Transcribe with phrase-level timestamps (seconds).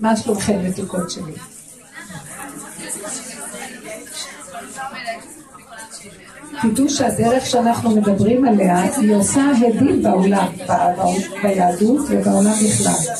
[0.00, 1.32] מה שלומכם מתוקות שלי?
[6.62, 10.52] תדעו שהדרך שאנחנו מדברים עליה, היא עושה הדים בעולם,
[11.42, 13.14] ביהדות ובעולם בכלל.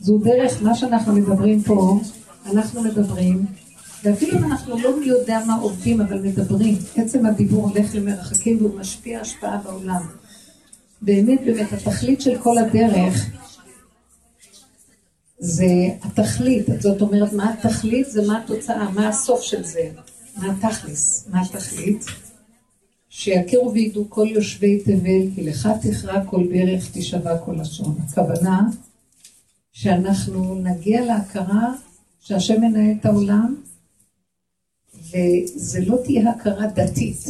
[0.00, 2.00] זו דרך, מה שאנחנו מדברים פה,
[2.52, 3.46] אנחנו מדברים,
[4.04, 8.80] ואפילו אם אנחנו לא מי יודע מה עובדים, אבל מדברים, עצם הדיבור הולך למרחקים והוא
[8.80, 10.02] משפיע השפעה בעולם.
[11.02, 13.26] באמת, באמת, התכלית של כל הדרך
[15.38, 15.66] זה
[16.02, 19.90] התכלית, זאת אומרת, מה התכלית זה מה התוצאה, מה הסוף של זה,
[20.36, 22.04] מה התכלס, מה התכלית?
[23.08, 27.96] שיכירו וידעו כל יושבי תבל, כי לך תכרע כל ברך, תשבע כל לשון.
[28.08, 28.60] הכוונה
[29.72, 31.72] שאנחנו נגיע להכרה
[32.20, 33.56] שהשם מנהל את העולם,
[34.94, 37.24] וזה לא תהיה הכרה דתית,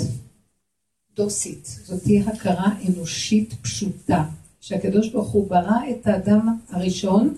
[1.16, 4.24] דוסית, זאת תהיה הכרה אנושית פשוטה,
[4.60, 7.34] שהקדוש ברוך הוא ברא את האדם הראשון,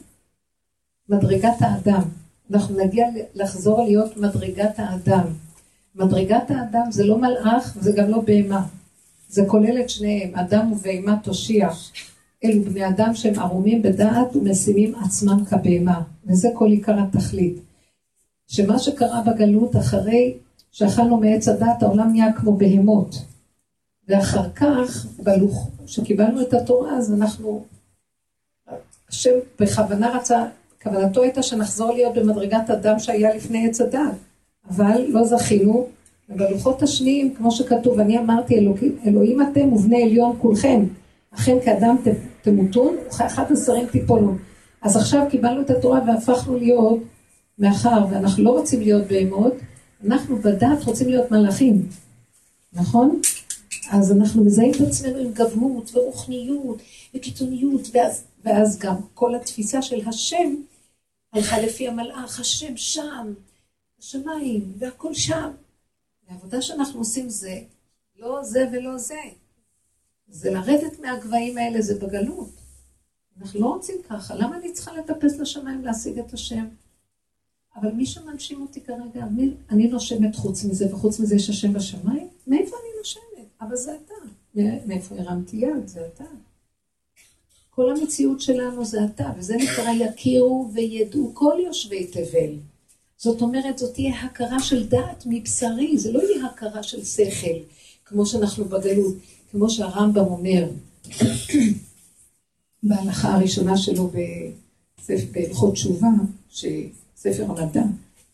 [1.09, 2.03] מדרגת האדם.
[2.53, 5.25] אנחנו נגיע לחזור להיות מדרגת האדם.
[5.95, 8.67] מדרגת האדם זה לא מלאך וזה גם לא בהמה.
[9.29, 11.69] זה כולל את שניהם, אדם ובהמה תושיע.
[12.45, 16.03] אלו בני אדם שהם ערומים בדעת ומשימים עצמם כבהמה.
[16.27, 17.57] וזה כל עיקר התכלית.
[18.47, 20.35] שמה שקרה בגלות אחרי
[20.73, 23.15] שאכלנו מעץ הדת, העולם נהיה כמו בהמות.
[24.09, 27.65] ואחר כך, בלוח, כשקיבלנו את התורה, אז אנחנו,
[29.09, 30.45] השם בכוונה רצה,
[30.83, 34.01] כוונתו הייתה שנחזור להיות במדרגת אדם שהיה לפני עץ הדת.
[34.71, 35.87] אבל לא זכינו,
[36.29, 40.85] ובלוחות השניים, כמו שכתוב, אני אמרתי, אלוהים, אלוהים אתם ובני עליון כולכם,
[41.35, 41.97] אכן כאדם
[42.43, 44.39] תמותון, וכאחד השרים תיפולון.
[44.83, 46.99] אז עכשיו קיבלנו את התורה והפכנו להיות,
[47.59, 49.55] מאחר ואנחנו לא רוצים להיות בהמות,
[50.07, 51.83] אנחנו בדת רוצים להיות מלאכים,
[52.73, 53.21] נכון?
[53.91, 56.83] אז אנחנו מזהים את עצמנו עם גבהות ורוחניות
[57.15, 60.55] וקיצוניות, ואז, ואז גם כל התפיסה של השם
[61.33, 63.35] הלכה לפי המלאך, השם שם,
[63.99, 65.51] השמיים, והכל שם.
[66.29, 67.61] והעבודה שאנחנו עושים זה
[68.17, 69.21] לא זה ולא זה.
[70.29, 72.51] זה לרדת מהגבהים האלה, זה בגלות.
[73.41, 76.69] אנחנו לא רוצים ככה, למה אני צריכה לטפס לשמיים להשיג את השם?
[77.77, 82.29] אבל מי שמנשים אותי כרגע, מי, אני נושמת חוץ מזה, וחוץ מזה יש השם בשמיים?
[82.47, 83.38] מאיפה אני נושמת?
[83.61, 84.15] אבל זה אתה.
[84.87, 85.87] מאיפה הרמתי יד?
[85.87, 86.25] זה אתה.
[87.71, 92.55] כל המציאות שלנו זה אתה, וזה נקרא יכירו וידעו כל יושבי תבל.
[93.17, 97.59] זאת אומרת, זאת תהיה הכרה של דעת מבשרי, זה לא יהיה הכרה של שכל,
[98.05, 99.15] כמו שאנחנו בגלות,
[99.51, 100.69] כמו שהרמב"ם אומר
[102.83, 104.11] בהלכה הראשונה שלו
[105.33, 106.09] בהלכות תשובה,
[106.51, 107.83] שספר המדע,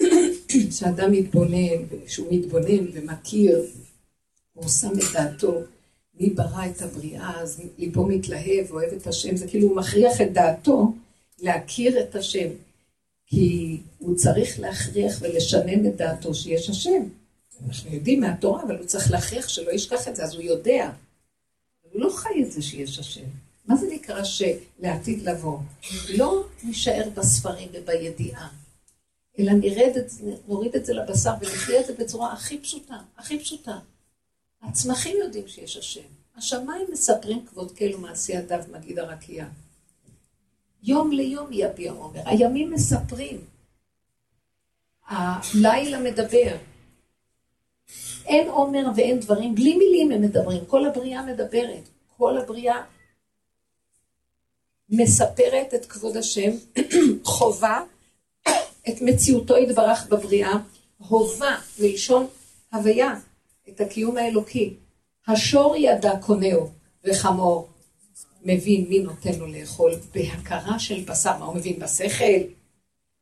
[0.79, 3.65] שאדם מתבונן, שהוא מתבונן ומכיר,
[4.55, 5.61] הוא שם את דעתו,
[6.21, 10.33] מי ברא את הבריאה, אז ליבו מתלהב, אוהב את השם, זה כאילו הוא מכריח את
[10.33, 10.93] דעתו
[11.39, 12.49] להכיר את השם.
[13.27, 17.03] כי הוא צריך להכריח ולשנן את דעתו שיש השם.
[17.69, 20.91] אנחנו יודעים מהתורה, אבל הוא צריך להכריח שלא ישכח את זה, אז הוא יודע.
[21.83, 23.25] הוא לא חי את זה שיש השם.
[23.67, 25.59] מה זה נקרא שלעתיד לבוא?
[26.09, 28.49] לא נישאר בספרים ובידיעה,
[29.39, 30.13] אלא נרד את,
[30.49, 33.79] נוריד את זה לבשר ונחיה את זה בצורה הכי פשוטה, הכי פשוטה.
[34.69, 36.01] הצמחים יודעים שיש השם.
[36.37, 39.47] השמיים מספרים כבוד כאילו מעשי הדב מגיד הרקיע.
[40.83, 42.21] יום ליום יביע עומר.
[42.25, 43.45] הימים מספרים.
[45.07, 46.57] הלילה מדבר.
[48.27, 50.65] אין עומר ואין דברים, בלי מילים הם מדברים.
[50.67, 51.89] כל הבריאה מדברת.
[52.17, 52.83] כל הבריאה
[54.89, 56.51] מספרת את כבוד השם,
[57.25, 57.81] חובה
[58.89, 60.53] את מציאותו יתברך בבריאה,
[60.99, 62.27] הובה, מלשון
[62.73, 63.15] הוויה,
[63.69, 64.75] את הקיום האלוקי.
[65.29, 66.71] השור ידע קונהו
[67.05, 67.69] וחמור,
[68.45, 72.41] מבין מי נותן לו לאכול בהכרה של בשר, מה הוא מבין בשכל?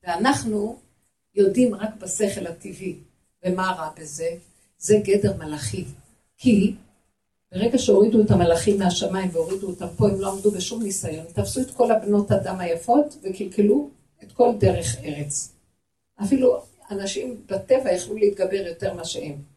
[0.04, 0.78] ואנחנו
[1.34, 2.96] יודעים רק בשכל הטבעי.
[3.44, 4.28] ומה רע בזה?
[4.78, 5.84] זה גדר מלאכי.
[6.36, 6.74] כי
[7.52, 11.24] ברגע שהורידו את המלאכים מהשמיים והורידו אותם פה, הם לא עמדו בשום ניסיון.
[11.32, 13.90] תפסו את כל הבנות אדם היפות וקלקלו
[14.22, 15.52] את כל דרך ארץ.
[16.22, 19.51] אפילו אנשים בטבע יכלו להתגבר יותר מה שהם.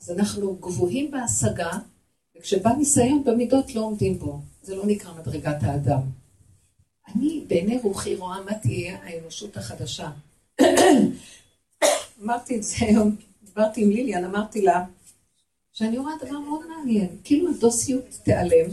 [0.00, 1.70] אז אנחנו גבוהים בהשגה
[2.36, 6.00] וכשבא ניסיון במידות לא עומדים בו, זה לא נקרא מדרגת האדם.
[7.08, 10.10] אני בעיני רוחי רואה מה תהיה האנושות החדשה.
[12.22, 14.84] אמרתי את זה היום, דיברתי עם ליליאן, אמרתי לה,
[15.72, 18.70] שאני רואה דבר מאוד מעניין, כאילו הדוסיות תיעלם,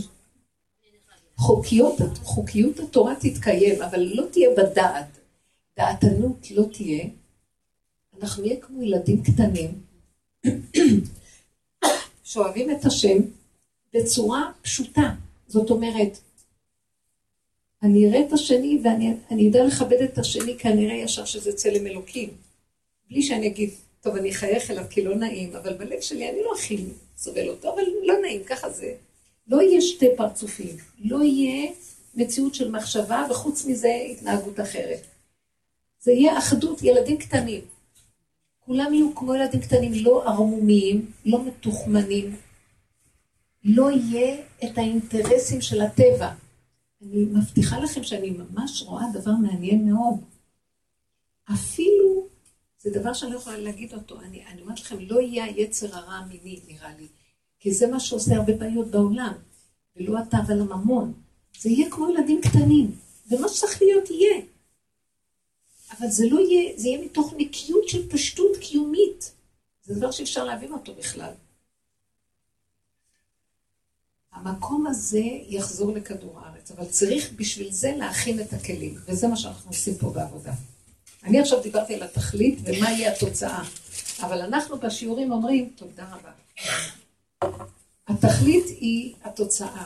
[1.35, 5.17] חוקיות, חוקיות התורה תתקיים, אבל לא תהיה בדעת,
[5.77, 7.05] דעתנות לא תהיה,
[8.21, 9.81] אנחנו נהיה כמו ילדים קטנים,
[12.27, 13.17] שאוהבים את השם,
[13.93, 15.09] בצורה פשוטה.
[15.47, 16.17] זאת אומרת,
[17.83, 22.29] אני אראה את השני ואני אדע לכבד את השני כנראה ישר שזה צלם אלוקים.
[23.09, 23.69] בלי שאני אגיד,
[24.01, 26.77] טוב, אני אחייך אליו כי לא נעים, אבל בלב שלי אני לא הכי
[27.17, 28.93] סובל אותו, אבל לא נעים, ככה זה.
[29.47, 31.71] לא יהיה שתי פרצופים, לא יהיה
[32.15, 35.01] מציאות של מחשבה, וחוץ מזה התנהגות אחרת.
[36.01, 37.61] זה יהיה אחדות ילדים קטנים.
[38.67, 42.35] כולם יהיו כמו ילדים קטנים, לא ערמומיים, לא מתוחמנים.
[43.63, 46.33] לא יהיה את האינטרסים של הטבע.
[47.01, 50.15] אני מבטיחה לכם שאני ממש רואה דבר מעניין מאוד.
[51.53, 52.27] אפילו,
[52.79, 56.13] זה דבר שאני לא יכולה להגיד אותו, אני, אני אומרת לכם, לא יהיה היצר הרע
[56.13, 57.07] המיני, נראה לי.
[57.59, 59.33] כי זה מה שעושה הרבה בעיות בעולם,
[59.95, 61.13] ולא אתה אבל הממון.
[61.59, 62.91] זה יהיה כמו ילדים קטנים,
[63.31, 64.41] ומה שצריך להיות יהיה.
[65.99, 69.31] אבל זה לא יהיה, זה יהיה מתוך נקיות של פשטות קיומית.
[69.83, 71.31] זה דבר שאפשר להבין אותו בכלל.
[74.31, 79.71] המקום הזה יחזור לכדור הארץ, אבל צריך בשביל זה להכין את הכלים, וזה מה שאנחנו
[79.71, 80.53] עושים פה בעבודה.
[81.23, 83.63] אני עכשיו דיברתי על התכלית ומה יהיה התוצאה,
[84.21, 86.31] אבל אנחנו בשיעורים אומרים, תודה רבה.
[88.07, 89.85] התכלית היא התוצאה,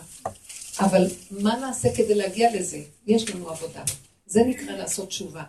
[0.80, 2.82] אבל מה נעשה כדי להגיע לזה?
[3.08, 3.84] יש לנו עבודה.
[4.26, 5.44] זה נקרא לעשות תשובה.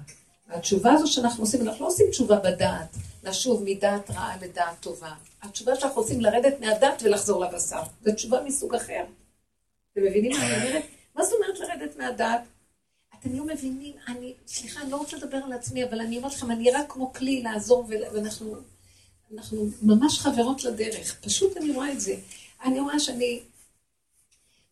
[0.52, 5.12] התשובה הזו שאנחנו עושים, אנחנו לא עושים תשובה בדעת, לשוב מדעת רעה לדעת טובה.
[5.42, 7.82] התשובה שאנחנו עושים לרדת מהדעת ולחזור לבשר.
[8.04, 9.04] זו תשובה מסוג אחר.
[9.92, 10.82] אתם מבינים מה אני אומרת?
[11.14, 12.40] מה זאת אומרת לרדת מהדעת?
[13.20, 16.50] אתם לא מבינים, אני, סליחה, אני לא רוצה לדבר על עצמי, אבל אני אומרת לכם,
[16.50, 18.56] אני רק כמו כלי לעזור, ואנחנו
[19.34, 21.20] אנחנו ממש חברות לדרך.
[21.20, 22.16] פשוט אני רואה את זה.
[22.64, 23.40] אני רואה שאני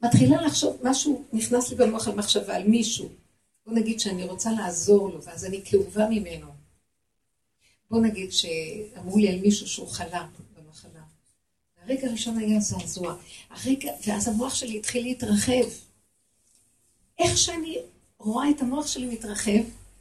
[0.02, 3.08] מתחילה לחשוב, משהו נכנס לי במוח על מחשבה, על מישהו.
[3.70, 6.46] בוא נגיד שאני רוצה לעזור לו, ואז אני כאובה ממנו.
[7.90, 10.26] בוא נגיד שאמרו לי על מישהו שהוא חלה
[10.56, 11.00] במחלה.
[11.82, 13.16] הרגע הראשון היה זעזוע.
[13.50, 15.68] הרגע, ואז המוח שלי התחיל להתרחב.
[17.18, 17.78] איך שאני
[18.18, 19.60] רואה את המוח שלי מתרחב,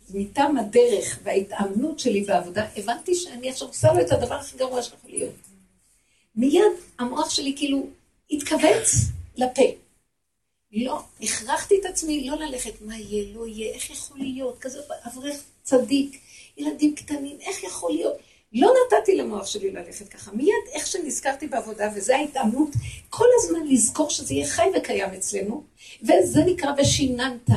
[0.10, 5.12] מטעם הדרך וההתאמנות שלי בעבודה, הבנתי שאני עכשיו עושה לו את הדבר הכי גרוע שיכול
[5.12, 5.36] להיות.
[6.36, 6.64] מיד
[7.00, 7.88] המוח שלי כאילו
[8.32, 8.96] התכווץ
[9.38, 9.89] לפה.
[10.72, 15.44] לא, הכרחתי את עצמי לא ללכת, מה יהיה, לא יהיה, איך יכול להיות, כזה אברך
[15.64, 16.22] צדיק,
[16.58, 18.18] ילדים קטנים, איך יכול להיות?
[18.54, 20.32] לא נתתי למוח שלי ללכת ככה.
[20.32, 22.70] מיד איך שנזכרתי בעבודה, וזו ההתאמנות,
[23.10, 25.64] כל הזמן לזכור שזה יהיה חי וקיים אצלנו,
[26.02, 27.54] וזה נקרא ושיננתם.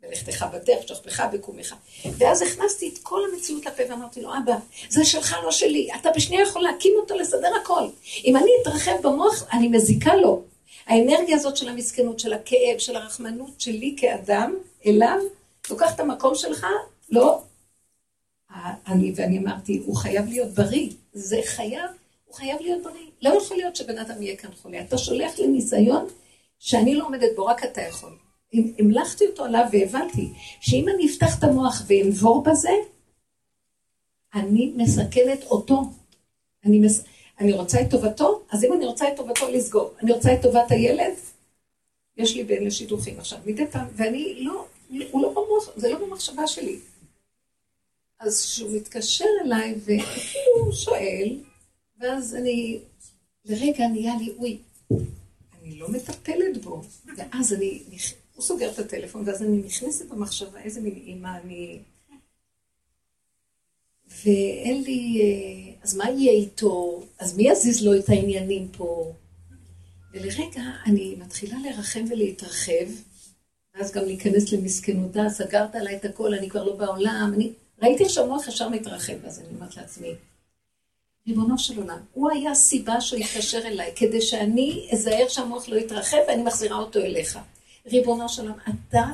[0.00, 1.74] בלכתך בדרך, שוכבך בקומך.
[2.04, 4.56] ואז הכנסתי את כל המציאות לפה ואמרתי לו, אבא,
[4.88, 5.88] זה שלך, לא שלי.
[6.00, 7.88] אתה בשנייה יכול להקים אותו, לסדר הכל.
[8.24, 10.51] אם אני אתרחב במוח, אני מזיקה לו.
[10.86, 14.54] האנרגיה הזאת של המסכנות, של הכאב, של הרחמנות שלי כאדם,
[14.86, 15.18] אליו,
[15.70, 16.66] לוקח את המקום שלך,
[17.10, 17.42] לא.
[18.86, 20.90] אני, ואני אמרתי, הוא חייב להיות בריא.
[21.12, 21.90] זה חייב,
[22.24, 23.06] הוא חייב להיות בריא.
[23.22, 24.80] לא יכול להיות שבן אדם יהיה כאן חולה.
[24.80, 26.06] אתה שולח לי ניסיון
[26.58, 28.16] שאני לא עומדת בו, רק אתה יכול.
[28.78, 30.28] המלכתי אותו עליו והבנתי
[30.60, 32.70] שאם אני אפתח את המוח ואנבור בזה,
[34.34, 35.82] אני מסכנת אותו.
[36.64, 37.04] אני, מס...
[37.42, 39.94] אני רוצה את טובתו, אז אם אני רוצה את טובתו, לסגור.
[40.02, 41.14] אני רוצה את טובת הילד,
[42.16, 44.66] יש לי בין לשידוכים עכשיו, מדי פעם, ואני לא,
[45.10, 46.78] הוא לא במוח, זה לא במחשבה שלי.
[48.20, 51.38] אז כשהוא מתקשר אליי וכאילו שואל,
[52.00, 52.78] ואז אני,
[53.44, 54.58] לרגע נהיה לי, אוי,
[55.62, 56.82] אני לא מטפלת בו.
[57.16, 57.82] ואז אני,
[58.34, 61.78] הוא סוגר את הטלפון, ואז אני נכנסת במחשבה, איזה מין אימא אני...
[64.24, 65.20] ואין לי...
[65.22, 67.02] אה, אז מה יהיה איתו?
[67.18, 69.12] אז מי יזיז לו את העניינים פה?
[70.12, 72.86] ולרגע אני מתחילה לרחם ולהתרחב,
[73.74, 77.52] ואז גם להיכנס למסכנותה, סגרת עליי את הכל, אני כבר לא בעולם, אני...
[77.82, 80.14] ראיתי איך שהמוח ישר מתרחב, אז אני אומרת לעצמי,
[81.28, 86.16] ריבונו של עולם, הוא היה סיבה שהוא יתקשר אליי, כדי שאני אזהר שהמוח לא יתרחב
[86.28, 87.38] ואני מחזירה אותו אליך.
[87.86, 89.04] ריבונו של עולם, אתה,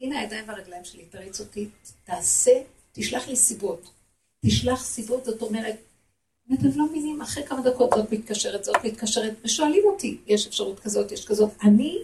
[0.00, 1.68] הנה הידיים והרגליים שלי, תריץ אותי,
[2.04, 2.52] תעשה,
[2.94, 3.90] תשלח לי סיבות.
[4.46, 5.76] תשלח סיבות, זאת אומרת,
[6.50, 11.12] ואתם לא מבינים, אחרי כמה דקות זאת מתקשרת, זאת מתקשרת, ושואלים אותי, יש אפשרות כזאת,
[11.12, 11.50] יש כזאת.
[11.62, 11.98] אני,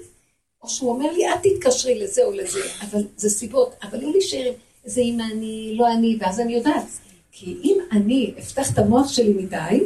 [0.63, 4.47] או שהוא אומר לי, אל תתקשרי לזה או לזה, אבל זה סיבות, אבל לא להישאר
[4.47, 4.55] עם
[4.85, 6.87] זה אם אני, לא אני, ואז אני יודעת.
[7.33, 9.81] כי אם אני אפתח את המוח שלי מדי,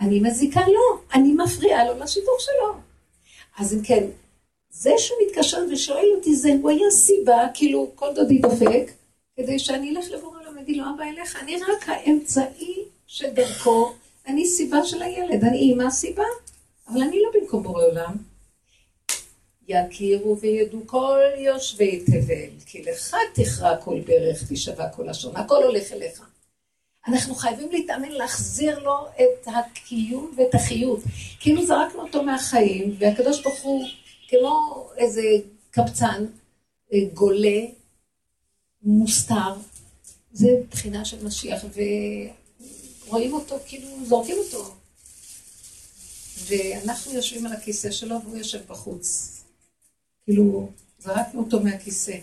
[0.00, 2.74] אני מזיקה לו, אני מפריעה לו לשידור שלו.
[3.58, 4.04] אז אם כן,
[4.70, 8.90] זה שהוא מתקשר ושואל אותי, זה, הוא היה סיבה, כאילו, כל דודי דופק,
[9.42, 13.92] כדי שאני אלך לבורא עולם, אגיד לו, אבא אליך, אני רק האמצעי שדרכו,
[14.26, 16.24] אני סיבה של הילד, אני אימא סיבה,
[16.88, 18.16] אבל אני לא במקום בורא עולם.
[19.68, 25.92] יכירו וידעו כל יושבי תבל, כי לך תכרע כל דרך, תשבע כל לשון, הכל הולך
[25.92, 26.22] אליך.
[27.08, 31.00] אנחנו חייבים להתאמן להחזיר לו את הקיום ואת החיות.
[31.40, 33.84] כאילו זרקנו אותו מהחיים, והקדוש ברוך הוא
[34.28, 35.22] כמו איזה
[35.70, 36.24] קבצן,
[36.92, 37.60] אה, גולה,
[38.82, 39.54] מוסתר.
[40.32, 41.64] זה בחינה של משיח,
[43.06, 44.74] ורואים אותו, כאילו, זורקים אותו.
[46.46, 49.38] ואנחנו יושבים על הכיסא שלו והוא יושב בחוץ.
[50.24, 52.18] כאילו, זרקנו אותו מהכיסא.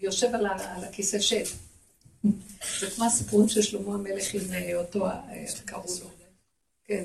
[0.00, 1.42] ויושב על, על הכיסא של.
[2.80, 6.10] זה כמו הסיפורים של שלמה המלך עם אה, אותו, אה, קראו לו.
[6.84, 7.04] כן,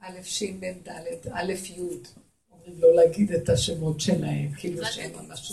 [0.00, 1.80] א', ש', מ', ד', א', י'.
[2.52, 5.52] אומרים לא להגיד את השמות שלהם, כאילו שהם ממש...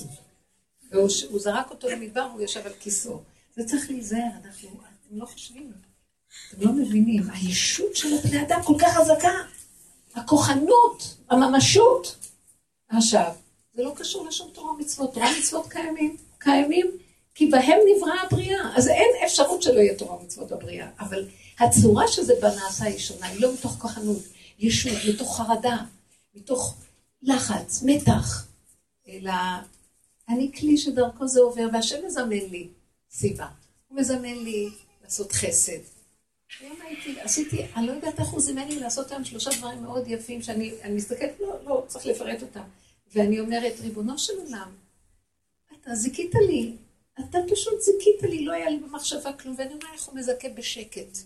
[0.96, 3.20] והוא זרק אותו למדבר, הוא יושב על כיסאו.
[3.56, 5.72] זה צריך להיזהר, אנחנו, אתם לא חושבים,
[6.50, 7.24] אתם לא מבינים.
[7.34, 9.32] הישות של הבני אדם כל כך חזקה.
[10.16, 12.16] הכוחנות, הממשות.
[12.90, 13.32] עכשיו,
[13.74, 15.14] זה לא קשור לשום תורה ומצוות.
[15.14, 16.92] תורה ומצוות קיימים, קיימים
[17.36, 18.78] כי בהם נבראה הבריאה.
[18.78, 20.88] אז אין אפשרות שלא יהיה תורה ומצוות בבריאה.
[21.00, 21.28] אבל
[21.60, 24.24] הצורה שזה בנעשה היא שונה, היא לא מתוך כוחנות,
[24.60, 25.78] ישות, מתוך חרדה,
[26.36, 26.76] מתוך
[27.22, 28.46] לחץ, מתח,
[29.08, 29.32] אלא
[30.30, 32.68] אני כלי שדרכו זה עובר, והשם מזמן לי
[33.12, 33.48] סיבה.
[33.88, 34.70] הוא מזמן לי
[35.04, 35.80] לעשות חסד.
[36.60, 40.04] היום הייתי, עשיתי, אני לא יודעת איך הוא זימן לי לעשות היום שלושה דברים מאוד
[40.08, 42.64] יפים, שאני מסתכלת, לא, לא, צריך לפרט אותם.
[43.14, 44.72] ואני אומרת, ריבונו של עולם,
[45.82, 46.74] אתה זיכית לי,
[47.20, 51.18] אתה פשוט זיכית לי, לא היה לי במחשבה כלום, ואני אומרת איך הוא מזכה בשקט.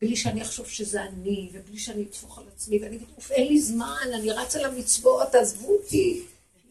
[0.00, 4.06] בלי שאני אחשוב שזה אני, ובלי שאני אטפוך על עצמי, ואני אגיד, אין לי זמן,
[4.14, 6.22] אני רצה למצוות, עזבו אותי.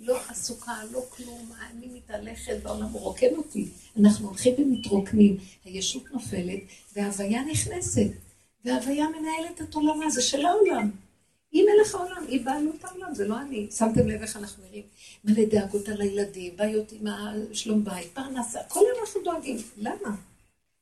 [0.06, 3.70] לא עסוקה, לא כלום, אני מתהלכת והעולם הוא רוקן אותי.
[4.00, 6.60] אנחנו הולכים ומתרוקנים, הישות נופלת,
[6.96, 8.12] וההוויה נכנסת,
[8.66, 10.92] וההוויה מנהלת את עולמה, זה של העולם.
[11.52, 13.68] היא מלך העולם, היא בעלות העולם, זה לא אני.
[13.72, 14.84] שמתם לב איך אנחנו נראים?
[15.24, 17.08] מלא דאגות על הילדים, בעיות עם
[17.54, 19.58] שלום בית, פרנסה, כל אנחנו דואגים.
[19.78, 20.16] למה?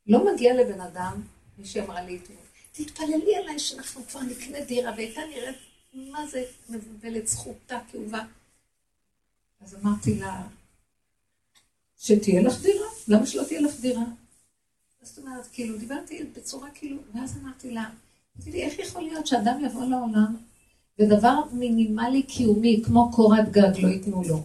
[0.07, 1.21] לא מגיע לבן אדם,
[1.57, 2.39] מישהי אמרה לי אתמול,
[2.71, 5.55] תתפללי עליי שאנחנו כבר נקנה דירה, והייתה נראית,
[5.93, 8.25] מה זה מבלבלת זכותה כאובה.
[9.63, 10.43] אז אמרתי לה,
[11.97, 14.03] שתהיה לך דירה, למה שלא תהיה לך דירה?
[15.01, 17.89] זאת אומרת, כאילו, דיברתי בצורה כאילו, ואז אמרתי לה,
[18.39, 20.35] תגידי, איך יכול להיות שאדם יבוא לעולם
[20.99, 24.43] ודבר מינימלי קיומי, כמו קורת גג, לא ייתנו לו?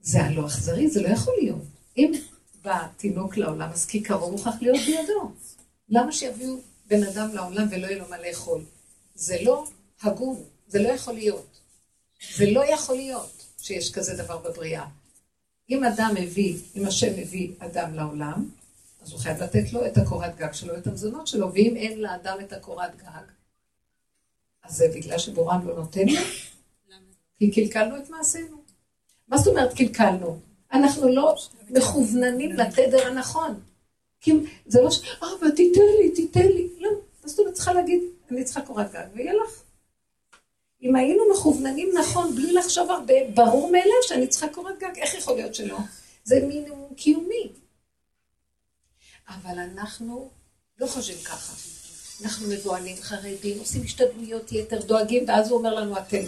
[0.00, 1.64] זה הלא אכזרי, זה לא יכול להיות.
[1.96, 2.12] אם
[2.62, 5.32] בא תינוק לעולם, אז כיכרו מוכרח להיות בידו.
[5.88, 6.56] למה שיביאו
[6.86, 8.60] בן אדם לעולם ולא יהיה לו מה לאכול?
[9.14, 9.66] זה לא
[10.02, 11.60] הגון, זה לא יכול להיות.
[12.36, 13.35] זה לא יכול להיות.
[13.66, 14.86] שיש כזה דבר בבריאה.
[15.70, 18.48] אם אדם מביא, אם השם מביא אדם לעולם,
[19.02, 22.36] אז הוא חייב לתת לו את הקורת גג שלו, את המזונות שלו, ואם אין לאדם
[22.40, 23.22] את הקורת גג,
[24.64, 26.20] אז זה בגלל שבורם לא נותן לו?
[27.38, 28.56] כי קלקלנו את מעשינו.
[29.28, 30.38] מה זאת אומרת קלקלנו?
[30.72, 31.34] אנחנו לא
[31.70, 33.60] מכווננים לתדר הנכון.
[34.20, 34.32] כי
[34.66, 35.02] זה לא ש...
[35.22, 36.68] אה, ותיתן לי, תיתן לי.
[36.78, 36.90] לא,
[37.24, 39.65] זאת אומרת, צריכה להגיד, אני צריכה קורת גג, ויהיה לך.
[40.86, 45.36] אם היינו מכווננים נכון, בלי לחשוב הרבה, ברור מאליו שאני צריכה קורת גג, איך יכול
[45.36, 45.78] להיות שלא?
[46.24, 47.52] זה מינימום קיומי.
[49.28, 50.30] אבל אנחנו
[50.78, 51.52] לא חושבים ככה.
[52.24, 56.22] אנחנו מבוהלים, חרדים, עושים השתדלויות יתר, דואגים, ואז הוא אומר לנו, אתם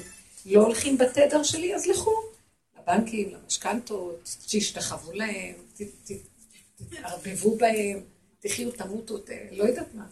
[0.47, 2.15] לא הולכים בתדר שלי, אז לכו.
[2.79, 5.55] לבנקים, למשכנתות, שישתחוו להם,
[6.77, 8.01] תתערבבו בהם,
[8.41, 9.19] תחיו, תמותו,
[9.51, 10.07] לא יודעת מה.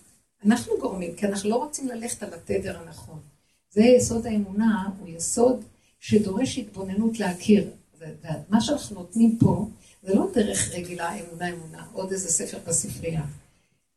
[0.44, 3.35] אנחנו גורמים, כי אנחנו לא רוצים ללכת על התדר הנכון.
[3.76, 5.64] זה יסוד האמונה, הוא יסוד
[6.00, 7.70] שדורש התבוננות להכיר.
[7.98, 9.68] ומה שאנחנו נותנים פה,
[10.02, 13.22] זה לא דרך רגילה אמונה אמונה, עוד איזה ספר בספרייה.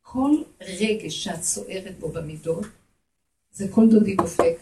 [0.02, 0.32] כל
[0.62, 2.66] רגש שאת סוערת בו במידות,
[3.52, 4.58] זה כל דודי דופק.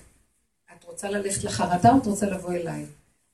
[0.76, 2.86] את רוצה ללכת לחרדה או את רוצה לבוא אליי?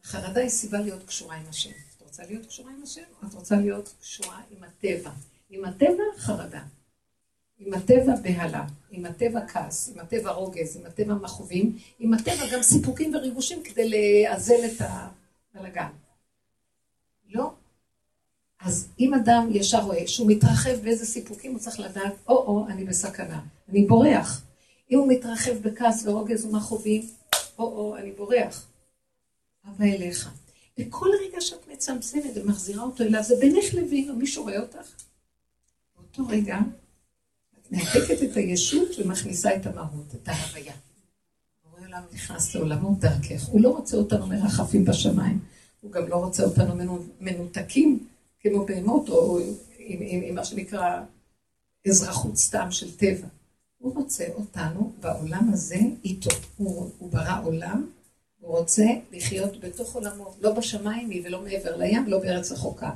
[0.03, 1.69] החרדה היא סיבה להיות קשורה עם השם.
[1.97, 5.11] את רוצה להיות קשורה עם השם או את רוצה להיות קשורה עם הטבע?
[5.49, 6.61] עם הטבע, חרדה.
[7.65, 12.61] עם הטבע בהלה, עם הטבע כעס, עם הטבע רוגז, עם הטבע מכאובים, עם הטבע גם
[12.61, 15.89] סיפוקים וריגושים כדי לאזן את הבלגן.
[17.29, 17.51] לא.
[18.61, 23.41] אז אם אדם ישר רואה שהוא מתרחב באיזה סיפוקים, הוא צריך לדעת, או-או, אני בסכנה,
[23.69, 24.43] אני בורח.
[24.91, 27.01] אם הוא מתרחב בכעס ורוגז ומכאובים,
[27.59, 28.67] או-או, אני בורח.
[29.69, 30.31] אבא אליך.
[30.79, 34.87] וכל רגע שאת מצמצמת ומחזירה אותו אליו, זה בינך לבין, או מישהו רואה אותך?
[35.95, 36.57] באותו רגע,
[37.73, 40.73] מהפקת את הישות ומכניסה את המהות, את ההוויה.
[41.63, 43.43] בורא עולם נכנס לעולמו דרכך.
[43.45, 45.39] הוא לא רוצה אותנו מרחפים בשמיים,
[45.81, 48.07] הוא גם לא רוצה אותנו מנותקים
[48.39, 51.01] כמו בהמות, או עם, עם, עם מה שנקרא
[51.87, 53.27] אזרחות סתם של טבע.
[53.77, 56.29] הוא רוצה אותנו בעולם הזה איתו.
[56.57, 57.87] הוא, הוא ברא עולם,
[58.39, 62.91] הוא רוצה לחיות בתוך עולמו, לא בשמיים ולא מעבר לים, לא בארץ רחוקה.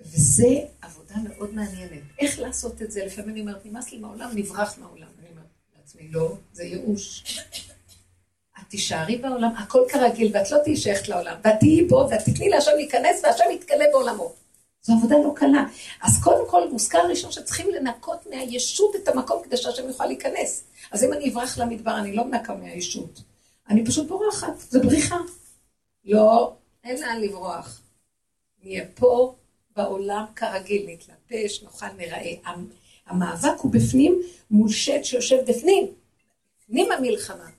[0.00, 2.02] וזה עבודה מאוד מעניינת.
[2.18, 3.04] איך לעשות את זה?
[3.04, 5.08] לפעמים אני אומרת, נמאס לי מהעולם, נברח מהעולם.
[5.18, 5.46] אני אומרת
[5.78, 7.24] לעצמי, לא, זה ייאוש.
[8.60, 12.48] את תישארי בעולם, הכל כרגיל, ואת לא תהיי שייכת לעולם, ואת תהיי בו, ואת תתני
[12.48, 14.32] להשם להיכנס, והשם יתגלה בעולמו.
[14.82, 15.64] זו עבודה לא קלה.
[16.02, 20.64] אז קודם כל, מוזכר ראשון שצריכים לנקות מהישות את המקום כדי שהשם יוכל להיכנס.
[20.92, 23.22] אז אם אני אברח למדבר, אני לא מנקה מהישות.
[23.68, 25.16] אני פשוט בורחת, זה בריחה.
[26.04, 26.52] לא,
[26.84, 27.80] אין לאן לברוח.
[28.62, 29.34] נהיה פה
[29.76, 32.34] בעולם כרגיל, נתלבש, נאכל, נראה.
[33.06, 35.86] המאבק הוא בפנים מול שד שיושב בפנים.
[36.62, 37.50] בפנים המלחמה.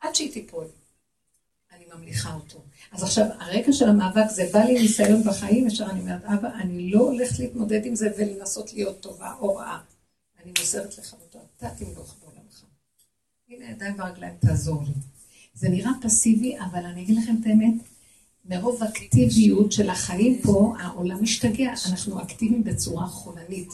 [0.00, 0.66] עד שהיא תיפול.
[1.72, 2.62] אני ממליכה אותו.
[2.92, 6.90] אז עכשיו, הרקע של המאבק זה בא לי ניסיון בחיים, ישר אני אומרת, אבא, אני
[6.90, 9.80] לא הולכת להתמודד עם זה ולנסות להיות טובה או רעה.
[10.42, 12.64] אני מוסרת לך אותו, אתה תמלוך בעולמך.
[13.48, 14.92] הנה הידיים והרגליים, תעזור לי.
[15.54, 17.74] זה נראה פסיבי, אבל אני אגיד לכם את האמת,
[18.44, 23.68] מרוב אקטיביות של החיים פה, העולם משתגע, אנחנו אקטיביים בצורה חולנית.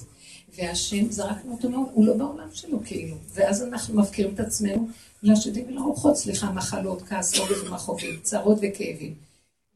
[0.55, 3.17] והשם זרקנו אותו מאוד, הוא לא בעולם שלו כאילו.
[3.35, 4.89] ואז אנחנו מפקירים את עצמנו
[5.23, 9.15] לשדים ולרוחות, סליחה, מחלות, כעס, רוגז ומחובים, צרות וכאבים.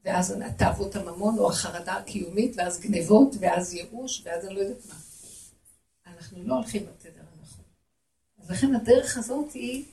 [0.04, 4.94] ואז תאוות הממון או החרדה הקיומית, ואז גנבות, ואז ייאוש, ואז אני לא יודעת מה.
[6.06, 7.64] אנחנו לא הולכים בתדר הנכון.
[8.42, 9.84] אז לכן הדרך הזאת היא,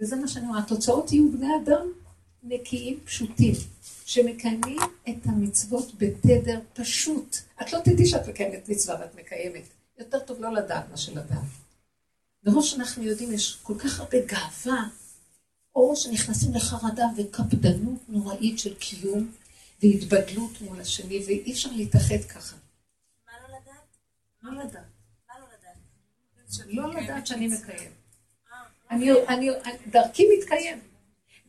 [0.00, 1.86] וזה מה שאני אומרת, התוצאות יהיו בני אדם
[2.42, 3.54] נקיים, פשוטים,
[4.06, 7.36] שמקיימים את המצוות בתדר פשוט.
[7.62, 9.62] את לא תדעי שאת מקיימת מצווה ואת מקיימת.
[9.98, 11.38] יותר טוב לא לדעת מה שלדעת.
[12.44, 14.88] מרוב שאנחנו יודעים, יש כל כך הרבה גאווה,
[15.74, 19.32] או שנכנסים לחרדה וקפדנות נוראית של קיום
[19.82, 22.56] והתבדלות מול השני, ואי אפשר להתאחד ככה.
[23.26, 23.96] מה לא לדעת?
[24.42, 24.84] לא לדעת.
[25.28, 26.96] מה לא לדעת?
[26.96, 27.90] לא לדעת שאני מקיים.
[28.90, 29.50] אני, אני,
[29.90, 30.80] דרכי מתקיים.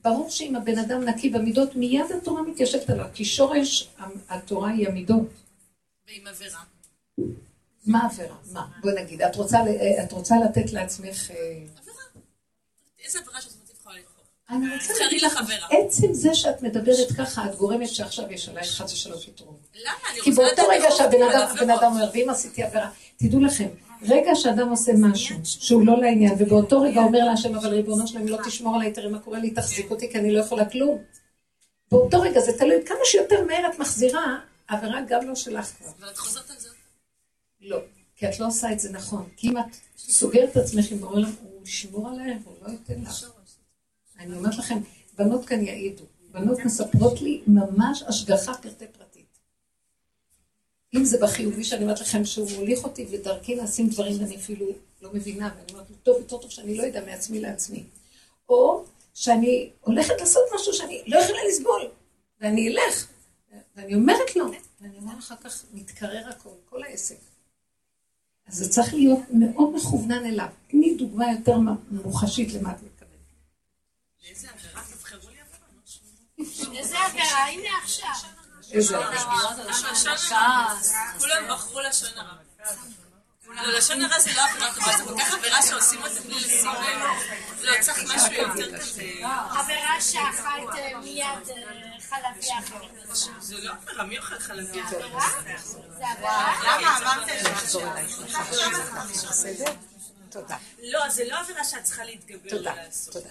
[0.03, 3.89] ברור שאם הבן אדם נקי במידות, מיד התורה מתיישבת עליו, כי שורש
[4.29, 5.27] התורה היא המידות.
[6.07, 6.59] ועם עבירה.
[7.85, 8.35] מה עבירה?
[8.51, 8.67] מה?
[8.81, 9.57] בואי נגיד, את רוצה,
[10.03, 11.31] את רוצה לתת לעצמך...
[11.31, 12.03] עבירה.
[13.05, 14.23] איזה עבירה שאת יכולה לבחור?
[14.49, 15.67] אני רוצה להגיד לך לך, עבירה.
[15.71, 19.55] עצם זה שאת מדברת ככה, את גורמת שעכשיו יש עלייך חס ושלוש יתרון.
[19.75, 19.93] למה?
[20.11, 21.79] אני כי רוצה באותו לדעת רגע איך שהבן עובדים על אדם, הבן עבירות.
[21.79, 23.67] אדם אומר, ואם עשיתי עבירה, תדעו לכם,
[24.01, 28.37] רגע שאדם עושה משהו שהוא לא לעניין, ובאותו רגע אומר להשם, אבל ריבונו שלם, לא
[28.45, 30.97] תשמור עליי, תראה מה קורה לי, תחזיק אותי, כי אני לא יכולה כלום.
[31.91, 35.87] באותו רגע זה תלוי, כמה שיותר מהר את מחזירה, עבירה גם לא שלך כבר.
[35.99, 36.69] אבל את חוזרת על זה.
[37.61, 37.77] לא,
[38.15, 39.29] כי את לא עושה את זה נכון.
[39.37, 39.63] כי אם את
[39.97, 43.25] סוגרת את עצמך עם בורא עולם, הוא ישמור עליהם, הוא לא ייתן לך.
[44.19, 44.79] אני אומרת לכם,
[45.17, 46.03] בנות כאן יעידו.
[46.31, 49.06] בנות מספרות לי ממש השגחה פרטי פרטית.
[50.97, 54.65] אם זה בחיובי שאני אומרת לכם שהוא מוליך אותי ודרכי נעשים דברים ואני אפילו
[55.01, 57.83] לא מבינה, ואני אומרת לו, טוב, יותר טוב שאני לא אדע מעצמי לעצמי.
[58.49, 61.81] או שאני הולכת לעשות משהו שאני לא יכולה לסבול,
[62.41, 63.07] ואני אלך,
[63.75, 64.45] ואני אומרת לו,
[64.81, 67.17] ואני אומרת אחר כך, מתקרר הכל, כל העסק.
[68.47, 70.47] אז זה צריך להיות מאוד מכוונן אליו.
[70.67, 71.57] תני דוגמה יותר
[71.91, 73.11] מוחשית למה את מתכוונת.
[74.29, 74.81] איזה עבירה?
[74.91, 76.79] תבחרו לי עבירה.
[76.79, 77.47] איזה עבירה?
[77.47, 78.36] הנה עכשיו.
[78.71, 78.97] איזה
[79.69, 80.73] לשון הרע.
[81.19, 82.33] כולם בחרו לשון הרע.
[83.47, 86.71] לא, לשון הרע זה לא עבירה טובה, זה כל כך עבירה שעושים אותה בלי לשים
[86.71, 87.01] לב.
[87.61, 89.03] לא, צריך משהו יותר כזה.
[89.59, 92.87] עבירה שאכלת אה, מיד אה, חלבי אחר.
[93.39, 94.81] זה לא עבירה, מי אוכל חלבי?
[94.89, 96.55] זה עבירה?
[96.63, 97.27] למה אמרת
[99.29, 99.73] בסדר?
[100.29, 100.57] תודה.
[100.83, 102.73] לא, זה לא עבירה שאת צריכה להתגבר תודה.
[102.73, 103.13] ולעשות.
[103.13, 103.29] תודה.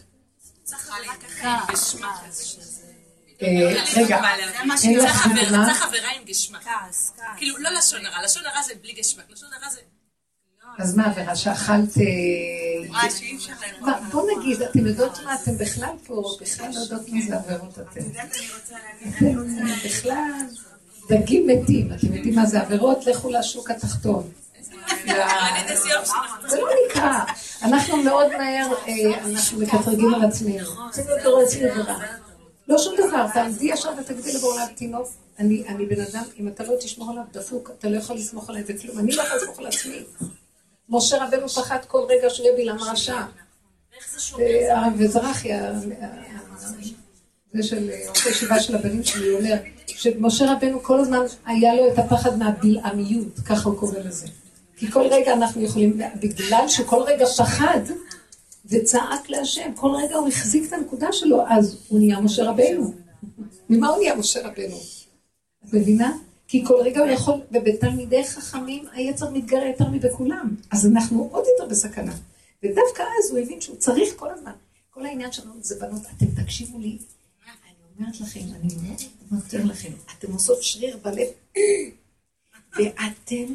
[0.64, 2.60] צריך עבירה ככה עם גשמה כזה.
[2.60, 2.85] אה,
[3.42, 4.20] רגע,
[4.84, 5.66] אין לך עבירה- דוגמה?
[5.66, 6.58] צריך עבירה עם גשמה.
[6.60, 7.24] כעס, כעס.
[7.36, 9.22] כאילו, לא לשון הרע, לשון הרע זה בלי גשמה.
[9.30, 9.80] לשון הרע זה...
[10.78, 11.88] אז מה העבירה שאכלת...
[11.98, 12.98] אה.
[13.80, 17.78] מה, בוא נגיד, אתם יודעות מה, אתם בכלל פה, בכלל לא יודעות מה זה עבירות
[17.78, 18.00] אתם.
[19.08, 19.46] אתם
[19.84, 20.22] בכלל
[21.08, 23.06] דגים מתים, אתם יודעים מה זה עבירות?
[23.06, 24.30] לכו לשוק התחתון.
[26.46, 27.18] זה לא נקרא.
[27.62, 30.90] אנחנו מאוד מהר, אה, אנחנו מקטרגים על עצמנו.
[30.90, 31.98] צריכים להיות לא רוצים עבירה.
[32.68, 36.74] לא שום דבר, תעמדי ישר ותגידי לבעולם תינוק, אני אני בן אדם, אם אתה לא
[36.80, 38.98] תשמור עליו דפוק, אתה לא יכול לסמוך עליי וכלום.
[38.98, 40.02] אני לא יכולה לסמוך על עצמי.
[40.88, 43.20] משה רבנו פחד כל רגע שהוא יהיה בלעם רשע.
[44.38, 46.56] אה, הרב זרחי, ה- ה-
[47.52, 49.54] זה של אה, ראש הישיבה של הבנים שלי, הוא אומר
[49.86, 54.26] שמשה רבנו כל הזמן היה לו את הפחד מהבלעמיות, ככה הוא קורא לזה.
[54.76, 57.80] כי כל רגע אנחנו יכולים, בגלל שכל רגע פחד
[58.68, 62.94] וצעק להשם, כל רגע הוא החזיק את הנקודה שלו, אז הוא נהיה משה רבנו.
[63.70, 64.76] ממה הוא נהיה משה רבנו?
[65.64, 66.16] את מבינה?
[66.48, 70.54] כי כל רגע הוא יכול, ובתלמידי חכמים היצר מתגרה יותר מבכולם.
[70.70, 72.12] אז אנחנו עוד יותר בסכנה.
[72.62, 74.52] ודווקא אז הוא הבין שהוא צריך כל הזמן.
[74.90, 78.68] כל העניין שלנו זה בנות, אתם תקשיבו לי, אני אומרת לכם, אני
[79.32, 81.28] מבטיח לכם, אתם עושות שריר בלב,
[82.76, 83.54] ואתם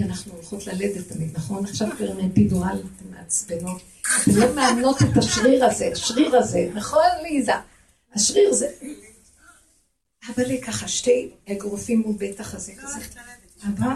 [0.00, 1.64] כי אנחנו הולכות ללדת תמיד, נכון?
[1.64, 3.80] עכשיו כבר הם אפידורל, אתן מעצבנות.
[4.22, 7.52] אתן לא מאמנות את השריר הזה, השריר הזה, נכון ליזה?
[8.14, 8.68] השריר זה...
[10.28, 12.98] אבל ככה, שתי אגרופים מול בית החזה כזה.
[13.64, 13.90] אבל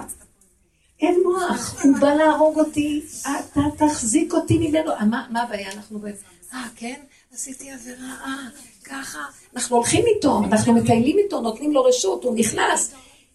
[1.00, 4.92] אין מוח, הוא בא להרוג אותי, אתה תחזיק אותי ממנו.
[5.30, 5.72] מה הבעיה?
[5.72, 6.14] אנחנו באים,
[6.54, 7.00] אה, כן?
[7.34, 8.48] עשיתי עבירה, אה,
[8.84, 9.18] ככה.
[9.56, 12.94] אנחנו הולכים איתו, אנחנו מטיילים איתו, נותנים לו רשות, הוא נכנס.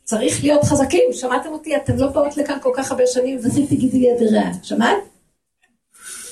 [0.10, 1.76] צריך להיות חזקים, שמעתם אותי?
[1.76, 4.98] אתם לא באות לכאן כל כך הרבה שנים, וזי תגידי יד רע, שמעת?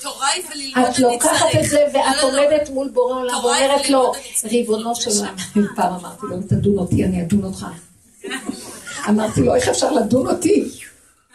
[0.01, 4.11] תורה היא וללמוד את לוקחת את זה ואת עומדת מול בורא עולם ואומרת לו,
[4.43, 5.35] ריבונו של עולם,
[5.75, 7.65] פעם אמרתי לו, אם תדון אותי, אני אדון אותך.
[9.09, 10.63] אמרתי לו, איך אפשר לדון אותי?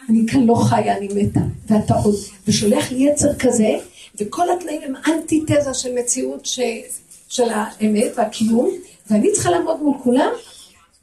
[0.09, 1.39] אני כאן לא חיה, אני מתה.
[1.67, 2.15] ואתה עוד,
[2.47, 3.69] ושולח לי יצר כזה,
[4.19, 6.47] וכל התנאים הם אנטיתזה של מציאות
[7.27, 8.69] של האמת והקיום,
[9.09, 10.31] ואני צריכה לעמוד מול כולם,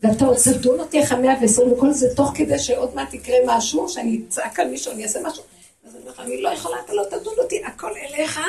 [0.02, 0.36] ואתה עוד
[0.80, 4.68] אותי אחרי מאה ועשרים, וכל זה תוך כדי שעוד מעט יקרה משהו, שאני אצעק על
[4.68, 5.42] מישהו, אני אעשה משהו.
[5.86, 8.40] אז אני אומר אני לא יכולה, אתה לא תדון אותי, הכל אליך.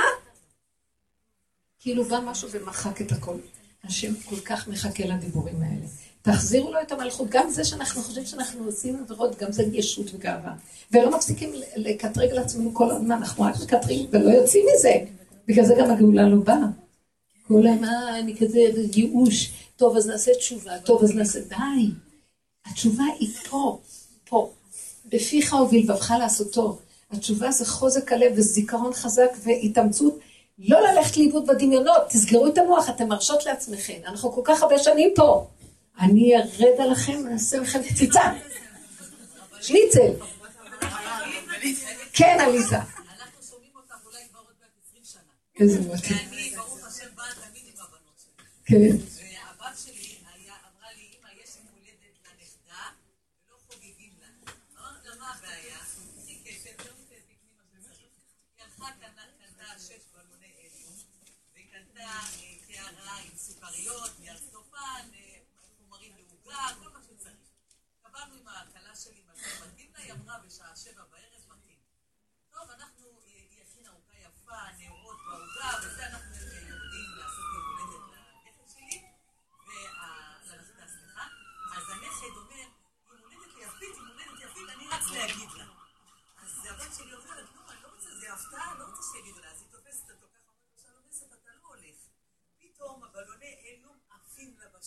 [1.80, 3.36] כאילו בא משהו ומחק את הכל.
[3.84, 5.86] השם כל כך מחכה לדיבורים האלה.
[6.22, 7.30] תחזירו לו את המלכות.
[7.30, 10.54] גם זה שאנחנו חושבים שאנחנו עושים עבירות, גם זה ישות וגאווה.
[10.92, 14.94] ולא מפסיקים לקטרג לעצמנו כל הזמן, אנחנו רק מקטרים ולא יוצאים מזה.
[15.48, 16.81] בגלל זה גם הגאולה לא באה.
[17.52, 18.60] כל הזמן, אה, אני כזה
[18.96, 21.92] ייאוש, טוב אז נעשה תשובה, טוב אז נעשה, די.
[22.66, 23.80] התשובה היא פה,
[24.30, 24.52] פה.
[25.06, 26.80] בפיך ובלבבך לעשותו.
[27.12, 30.20] התשובה זה חוזק הלב וזיכרון חזק והתאמצות.
[30.60, 34.00] לא ללכת לאיבוד בדמיונות, תסגרו את המוח, אתם מרשות לעצמכם.
[34.08, 35.48] אנחנו כל כך הרבה שנים פה.
[36.00, 38.22] אני ארד עליכם ואעשה לכם קציצה.
[39.62, 40.12] שניצל.
[42.14, 42.78] כן, עליזה.
[45.60, 46.51] איזה מתאים.
[48.72, 49.21] Good.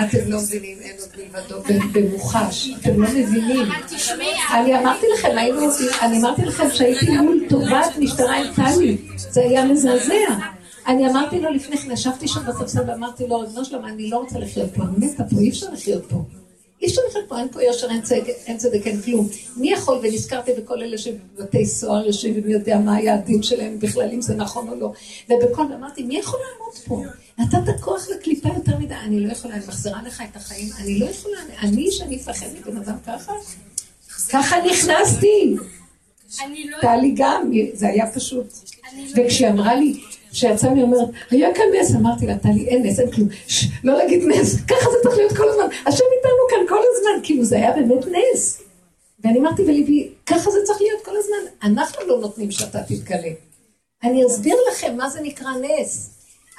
[0.00, 3.68] אתם לא מבינים, אין עוד מלבדו במוחש, אתם לא מבינים.
[4.54, 5.60] אני אמרתי לכם, היינו,
[6.02, 10.14] אני אמרתי לכם שהייתי מול טובת משטרה עם טלי, זה היה מזעזע.
[10.86, 14.38] אני אמרתי לו לפני כן, ישבתי שם בספסל ואמרתי לו, ריבונו שלמה, אני לא רוצה
[14.38, 16.24] לחיות פה, אני מתה פה, אי אפשר לחיות פה.
[16.84, 17.88] אי אפשר לחיות פה, אין פה יושר,
[18.46, 19.28] אין צדק, אין כלום.
[19.56, 24.10] מי יכול, ונזכרתי בכל אלה שבבתי סוהר יושבים ומי יודע מה היה הדין שלהם בכלל,
[24.12, 24.92] אם זה נכון או לא.
[25.28, 27.12] ובכל, אמרתי, מי יכול לעמוד פה?
[27.38, 31.06] נתת כוח לקליפה יותר מדי, אני לא יכולה, אני מחזירה לך את החיים, אני לא
[31.06, 33.32] יכולה, אני שאני אפחד מבן אדם ככה?
[34.30, 35.56] ככה נכנסתי.
[36.70, 38.46] לא- טלי גם, זה היה פשוט.
[39.16, 39.94] לא- וכשהיא אמרה לי,
[40.32, 43.28] כשיצא לי אומרת, היה כאן נס, אמרתי לה, טלי, אין נס, אין כלום,
[43.84, 47.44] לא להגיד נס, ככה זה צריך להיות כל הזמן, השם איתנו כאן כל הזמן, כאילו
[47.44, 48.60] זה היה באמת נס.
[49.24, 53.30] ואני אמרתי בליבי, ככה זה צריך להיות כל הזמן, אנחנו לא נותנים שאתה תתגלה.
[54.02, 56.10] אני אסביר לכם מה זה נקרא נס.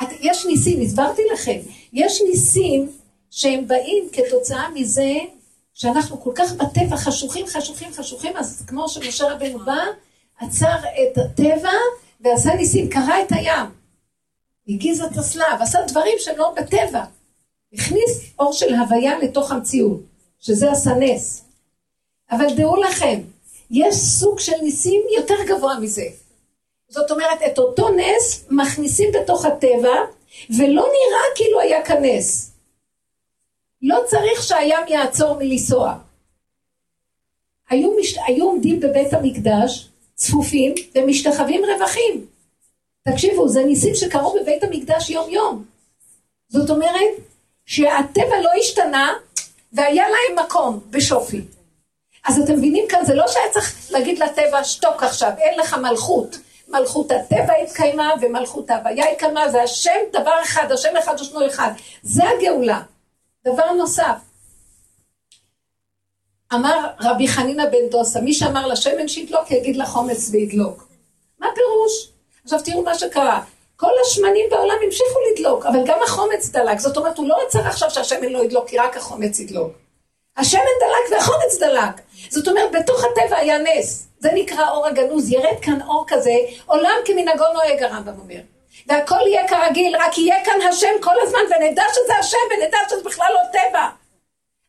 [0.03, 1.59] את, יש ניסים, הסברתי לכם,
[1.93, 2.89] יש ניסים
[3.31, 5.11] שהם באים כתוצאה מזה
[5.75, 9.83] שאנחנו כל כך בטבע חשוכים, חשוכים, חשוכים, אז כמו שמשה רבנו בא,
[10.39, 11.71] עצר את הטבע
[12.21, 13.65] ועשה ניסים, קרע את הים,
[14.67, 17.03] הגיז את הסלב, עשה דברים שהם לא בטבע,
[17.73, 19.99] הכניס אור של הוויה לתוך המציאות,
[20.39, 21.45] שזה עשה נס.
[22.31, 23.21] אבל דעו לכם,
[23.71, 26.05] יש סוג של ניסים יותר גבוה מזה.
[26.89, 29.95] זאת אומרת, את אותו נס מכניסים בתוך הטבע,
[30.49, 32.54] ולא נראה כאילו היה כאן נס.
[33.81, 35.97] לא צריך שהים יעצור מלנסוע.
[37.69, 38.17] היו, מש...
[38.27, 42.25] היו עומדים בבית המקדש, צפופים ומשתחווים רווחים.
[43.09, 45.65] תקשיבו, זה ניסים שקרו בבית המקדש יום יום.
[46.49, 47.13] זאת אומרת
[47.65, 49.13] שהטבע לא השתנה
[49.73, 51.41] והיה להם מקום בשופי.
[52.27, 56.37] אז אתם מבינים כאן, זה לא שהיה צריך להגיד לטבע, שתוק עכשיו, אין לך מלכות.
[56.67, 61.71] מלכות הטבע התקיימה ומלכות ההוויה התקיימה, זה השם דבר אחד, השם אחד ושמו אחד.
[62.03, 62.81] זה הגאולה.
[63.47, 64.15] דבר נוסף,
[66.53, 70.87] אמר רבי חנינא בן דוסה, מי שאמר לשמן שידלוק יגיד לחומץ וידלוק.
[71.39, 72.09] מה פירוש?
[72.43, 73.43] עכשיו תראו מה שקרה.
[73.75, 76.79] כל השמנים בעולם המשיכו לדלוק, אבל גם החומץ דלק.
[76.79, 79.73] זאת אומרת, הוא לא רצה עכשיו שהשמן לא ידלוק, כי רק החומץ ידלוק.
[80.37, 82.01] השמן דלק והחומץ דלק.
[82.29, 84.07] זאת אומרת, בתוך הטבע היה נס.
[84.19, 85.31] זה נקרא אור הגנוז.
[85.31, 88.54] ירד כאן אור כזה, עולם כמנהגו נוהג, הרמב"ם אומר.
[88.87, 93.27] והכל יהיה כרגיל, רק יהיה כאן השם כל הזמן, ונדע שזה השם, ונדע שזה בכלל
[93.33, 93.89] לא טבע.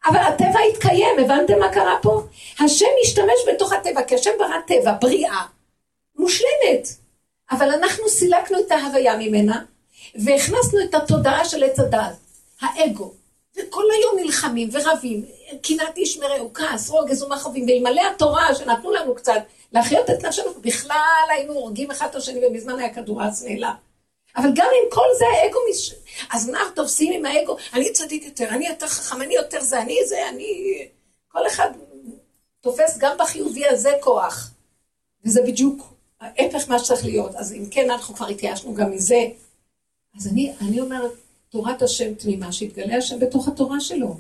[0.07, 2.23] אבל הטבע התקיים, הבנתם מה קרה פה?
[2.61, 5.43] השם משתמש בתוך הטבע, כי השם ברא טבע, בריאה,
[6.17, 6.89] מושלמת.
[7.51, 9.63] אבל אנחנו סילקנו את ההוויה ממנה,
[10.15, 12.17] והכנסנו את התודעה של עץ הדת,
[12.61, 13.13] האגו.
[13.57, 15.25] וכל היום נלחמים ורבים,
[15.63, 19.43] קנאת איש מרעהו, כעס, רוגז ומחבים, ואלמלא התורה שנתנו לנו קצת
[19.73, 23.86] להחיות את נפשנו, בכלל היינו הורגים אחד את השני, ומזמן היה כדור הארץ נעלם.
[24.37, 25.95] אבל גם עם כל זה האגו, מש...
[26.31, 29.99] אז נער תופסים עם האגו, אני צדיק יותר, אני יותר חכם, אני יותר זה, אני
[30.07, 30.79] זה, אני...
[31.29, 31.71] כל אחד
[32.61, 34.51] תופס גם בחיובי הזה כוח.
[35.25, 37.35] וזה בדיוק ההפך מה שצריך להיות.
[37.35, 39.29] אז אם כן, אנחנו כבר התייאשנו גם מזה.
[40.17, 41.11] אז אני, אני אומרת,
[41.49, 44.17] תורת השם תמימה, שיתגלה השם בתוך התורה שלו.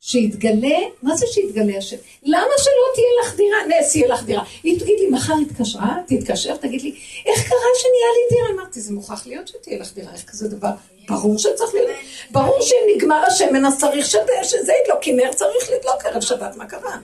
[0.00, 1.96] שיתגלה, מה זה שיתגלה השם?
[2.22, 3.58] למה שלא תהיה לך דירה?
[3.68, 4.44] נס יהיה לך דירה.
[4.62, 6.94] היא תגיד לי, מחר התקשרה, תתקשר, תגיד לי,
[7.26, 8.48] איך קרה שנהיה לי דירה?
[8.54, 10.70] אמרתי, זה מוכרח להיות שתהיה לך דירה, איך כזה דבר?
[11.08, 11.90] ברור שצריך להיות,
[12.30, 16.66] ברור שאם נגמר השמן אז צריך שזה ידלוק, כי נר צריך לדלוק ערב שבת, מה
[16.66, 16.96] קרה?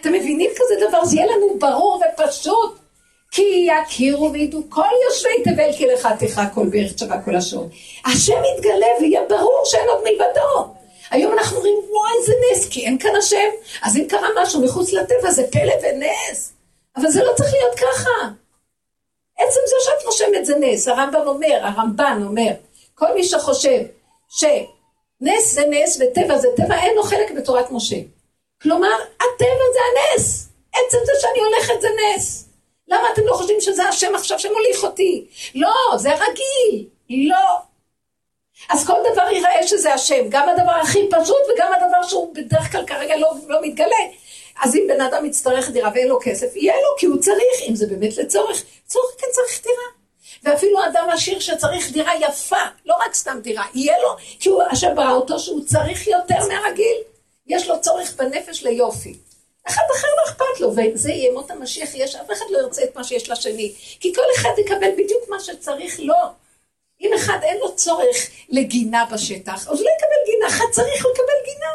[0.00, 1.04] אתם מבינים כזה דבר?
[1.04, 2.78] זה יהיה לנו ברור ופשוט.
[3.30, 7.68] כי יכירו וידעו כל יושבי תבל כי לך תכרה כל בערך שווה כל השעות.
[8.04, 10.75] השם יתגלה ויהיה ברור שאין עוד מלבדו.
[11.16, 13.48] היום אנחנו אומרים, וואי, איזה נס, כי אין כאן השם.
[13.82, 16.52] אז אם קרה משהו מחוץ לטבע, זה פלא ונס.
[16.96, 18.28] אבל זה לא צריך להיות ככה.
[19.38, 20.88] עצם זה שאת נושמת זה נס.
[20.88, 22.50] הרמב"ם אומר, הרמב"ן אומר,
[22.94, 23.80] כל מי שחושב
[24.28, 27.96] שנס זה נס וטבע זה טבע, אין לו חלק בתורת משה.
[28.62, 30.48] כלומר, הטבע זה הנס.
[30.72, 32.48] עצם זה שאני הולכת זה נס.
[32.88, 35.26] למה אתם לא חושבים שזה השם עכשיו שמוליך אותי?
[35.54, 36.88] לא, זה רגיל.
[37.10, 37.65] לא.
[38.68, 42.86] אז כל דבר ייראה שזה השם, גם הדבר הכי פשוט וגם הדבר שהוא בדרך כלל
[42.86, 43.96] כרגע לא, לא מתגלה.
[44.62, 47.76] אז אם בן אדם יצטרך דירה ואין לו כסף, יהיה לו, כי הוא צריך, אם
[47.76, 49.84] זה באמת לצורך, צורך כן צריך דירה.
[50.42, 54.94] ואפילו אדם עשיר שצריך דירה יפה, לא רק סתם דירה, יהיה לו, כי הוא, השם
[54.94, 56.96] ברא אותו שהוא צריך יותר מהרגיל.
[57.46, 59.14] יש לו צורך בנפש ליופי.
[59.68, 63.04] אחד אחר לא אכפת לו, וזה ימות המשיח, יש, אף אחד לא ירצה את מה
[63.04, 63.72] שיש לשני.
[64.00, 66.14] כי כל אחד יקבל בדיוק מה שצריך לו.
[67.00, 68.16] אם אחד אין לו צורך
[68.48, 71.70] לגינה בשטח, אז לא יקבל גינה, אחד צריך לקבל גינה.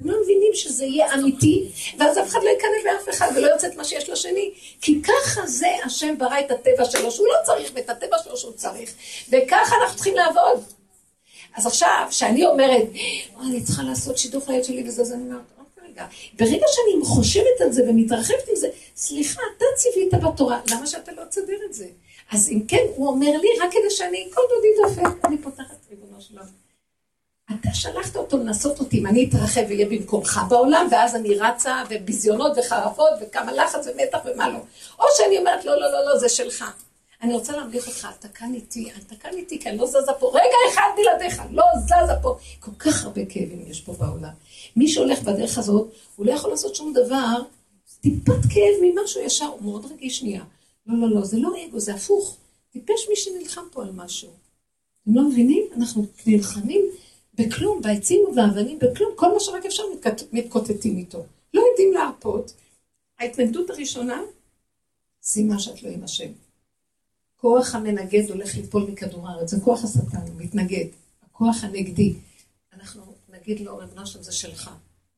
[0.00, 3.66] אתם לא מבינים שזה יהיה אמיתי, ואז אף אחד לא יקנא באף אחד ולא יוצא
[3.66, 4.50] את מה שיש לשני.
[4.80, 8.52] כי ככה זה השם ברא את הטבע שלו, שהוא לא צריך, ואת הטבע שלו שהוא
[8.52, 8.94] צריך.
[9.28, 10.64] וככה אנחנו צריכים לעבוד.
[11.56, 12.82] אז עכשיו, כשאני אומרת,
[13.40, 16.06] אני צריכה לעשות שידוך לילד שלי וזה, אז אני אומרת, רק רגע.
[16.32, 21.24] ברגע שאני חושבת על זה ומתרחבת עם זה, סליחה, אתה ציווית בתורה, למה שאתה לא
[21.24, 21.86] תסדר את זה?
[22.32, 26.20] אז אם כן, הוא אומר לי, רק כדי שאני, כל דודי דופק, אני פותחת ריבונו
[26.20, 26.48] של עולם.
[27.60, 32.52] אתה שלחת אותו לנסות אותי, אם אני אתרחב ואהיה במקומך בעולם, ואז אני רצה, וביזיונות
[32.58, 34.58] וחרפות, וכמה לחץ ומתח ומה לא.
[34.98, 36.64] או שאני אומרת, לא, לא, לא, לא, זה שלך.
[37.22, 40.30] אני רוצה להמליך אותך, אתה כאן איתי, אתה כאן איתי, כי אני לא זזה פה,
[40.34, 42.36] רגע אחד בלעדיך, לא זזה פה.
[42.60, 44.32] כל כך הרבה כאבים יש פה בעולם.
[44.76, 47.42] מי שהולך בדרך הזאת, הוא לא יכול לעשות שום דבר,
[48.00, 50.42] טיפת כאב ממשהו ישר, הוא מאוד רגיש שנייה.
[50.86, 52.36] לא, לא, לא, זה לא אגו, זה הפוך.
[52.70, 54.30] טיפש מי שנלחם פה על משהו.
[55.02, 55.64] אתם לא מבינים?
[55.76, 56.80] אנחנו נלחמים
[57.34, 60.32] בכלום, בעצים ובאבנים, בכלום, כל מה שרק אפשר מתקוט...
[60.32, 61.24] מתקוטטים איתו.
[61.54, 62.52] לא יודעים להרפות.
[63.18, 64.22] ההתנגדות הראשונה,
[65.22, 66.32] שימה שאת לא עם השם.
[67.36, 70.86] כוח המנגד הולך ליפול מכדור הארץ, זה כוח השטן, הוא מתנגד.
[71.22, 72.14] הכוח הנגדי.
[72.72, 74.70] אנחנו נגיד לו, רב נשם זה שלך.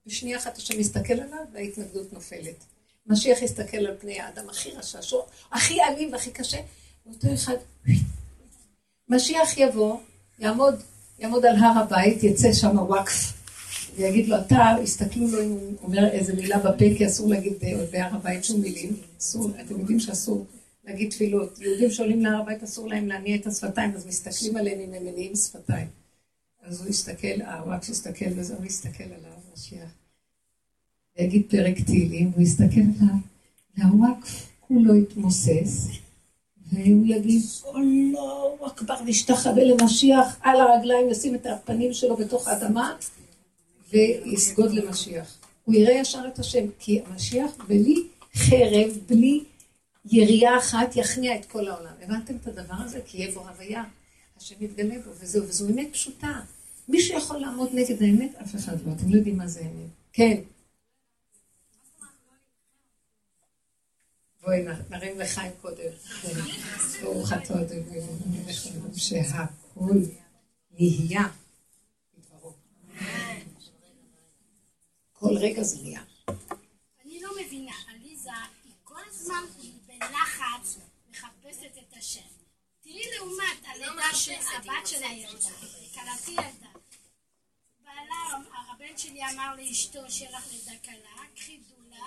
[0.07, 2.65] בשנייה אחת השם מסתכל עליו וההתנגדות נופלת.
[3.07, 6.59] משיח יסתכל על פני האדם הכי רשע, שהוא הכי אלים והכי קשה,
[7.07, 7.57] ואותו אחד,
[9.09, 9.99] משיח יבוא,
[10.39, 10.75] יעמוד,
[11.19, 13.33] יעמוד על הר הבית, יצא שם וואקף,
[13.97, 17.53] ויגיד לו, אתה, יסתכלו לו אם הוא אומר איזה מילה בפה, כי אסור להגיד
[17.91, 20.47] בהר הבית שום מילים, אסור, אתם יודעים שאסור
[20.85, 21.59] להגיד תפילות.
[21.59, 25.37] יהודים שעולים להר הבית אסור להם להניע את השפתיים, אז מסתכלים עליהם אם הם מניעים
[25.37, 25.87] שפתיים.
[26.63, 30.04] אז הוא יסתכל, הוואקף יסתכל וזה, הוא יסתכל עליו, משיח.
[31.19, 33.15] ויגיד פרק תהילים, הוא יסתכל עליו,
[33.77, 35.89] והוואקף, לא יתמוסס,
[36.73, 37.43] והוא יגיד,
[37.77, 42.97] אללהו אכבר, נשתחווה למשיח, על הרגליים, ישים את הפנים שלו בתוך האדמה,
[43.93, 45.39] ויסגוד למשיח.
[45.65, 48.03] הוא יראה ישר את השם, כי המשיח בלי
[48.35, 49.45] חרב, בלי
[50.05, 51.93] ירייה אחת, יכניע את כל העולם.
[52.03, 53.01] הבנתם את הדבר הזה?
[53.07, 53.85] כי יהיה בו הוויה,
[54.37, 56.41] השם יתגלה בו, וזהו, וזו אמת פשוטה.
[56.89, 58.93] מי שיכול לעמוד נגד האמת, אף אחד לא.
[58.93, 59.91] אתם לא יודעים מה זה אמת.
[60.13, 60.37] כן.
[64.45, 65.91] בואי נרים לחיים קודם.
[67.03, 68.01] ברוך אתה אדוני,
[68.97, 69.95] שהכל
[70.71, 71.29] נהיה
[75.13, 76.03] כל רגע זה נהיה.
[77.05, 78.31] אני לא מבינה, עליזה,
[78.65, 79.43] היא כל הזמן
[79.87, 80.79] בלחץ
[81.11, 82.21] מחפשת את השם.
[82.81, 85.51] תראי לעומת הלידה שהבת שלה ילדה,
[85.95, 86.69] כלתי ילדה.
[87.85, 92.07] בעלה, הבן שלי אמר לאשתו שיהיה לך לידה קלה, קחי דולה,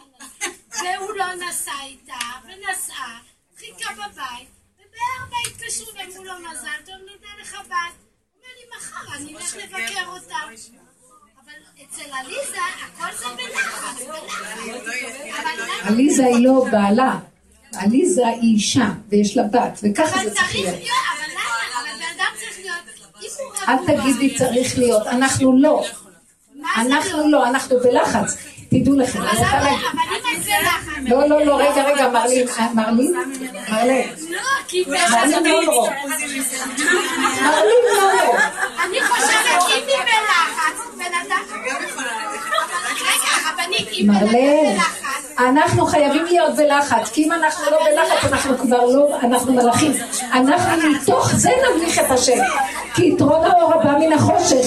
[0.84, 2.14] והוא לא נסע איתה,
[2.44, 3.20] ונסעה,
[3.58, 7.68] חיכה בבית, ובארבע התקשרו ואמרו לו מזל טוב, נולדה לך בת.
[7.70, 10.36] הוא אומר לי, מחר אני אלך לבקר אותה.
[11.46, 14.68] אבל אצל עליזה הכל זה בלחץ, בלחץ.
[15.84, 17.20] עליזה היא לא בעלה.
[17.76, 20.76] עליזה היא אישה, ויש לה בת, וככה זה צריך להיות.
[20.76, 22.98] אבל בן אדם צריך להיות...
[23.68, 25.86] אל תגידי צריך להיות, אנחנו לא.
[26.78, 28.38] אנחנו לא, אנחנו בלחץ.
[28.70, 29.86] תדעו לכם, אני רוצה להגיד.
[29.92, 30.87] אבל אם את בלחץ...
[31.02, 33.14] לא, לא, לא, רגע, רגע, מרלין, מרלין,
[33.72, 35.88] מרלין, לא, כי מרלין לא, לא.
[37.42, 38.34] מרלין לא, לא.
[38.86, 41.42] אני חושבת אם היא בלחץ, בן אדם...
[44.06, 45.08] רגע, בלחץ...
[45.40, 49.92] אנחנו חייבים להיות בלחץ, כי אם אנחנו לא בלחץ, אנחנו כבר לא, אנחנו מלאכים.
[50.34, 52.38] אנחנו מתוך זה נמליך את השם.
[52.96, 54.66] כי יתרון האור הבא מן החושך.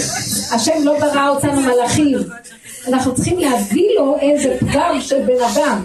[0.55, 2.19] השם לא ברא אותנו מלאכים.
[2.89, 5.85] אנחנו צריכים להביא לו איזה פגם של בן אדם.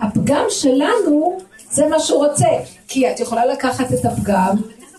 [0.00, 1.38] הפגם שלנו,
[1.70, 2.48] זה מה שהוא רוצה.
[2.88, 4.56] כי את יכולה לקחת את הפגם,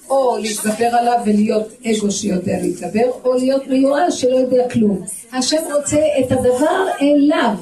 [0.10, 5.02] או להתגבר עליו ולהיות אגו שיודע להתגבר, או להיות מיואש שלא יודע כלום.
[5.34, 7.56] השם רוצה את הדבר אליו.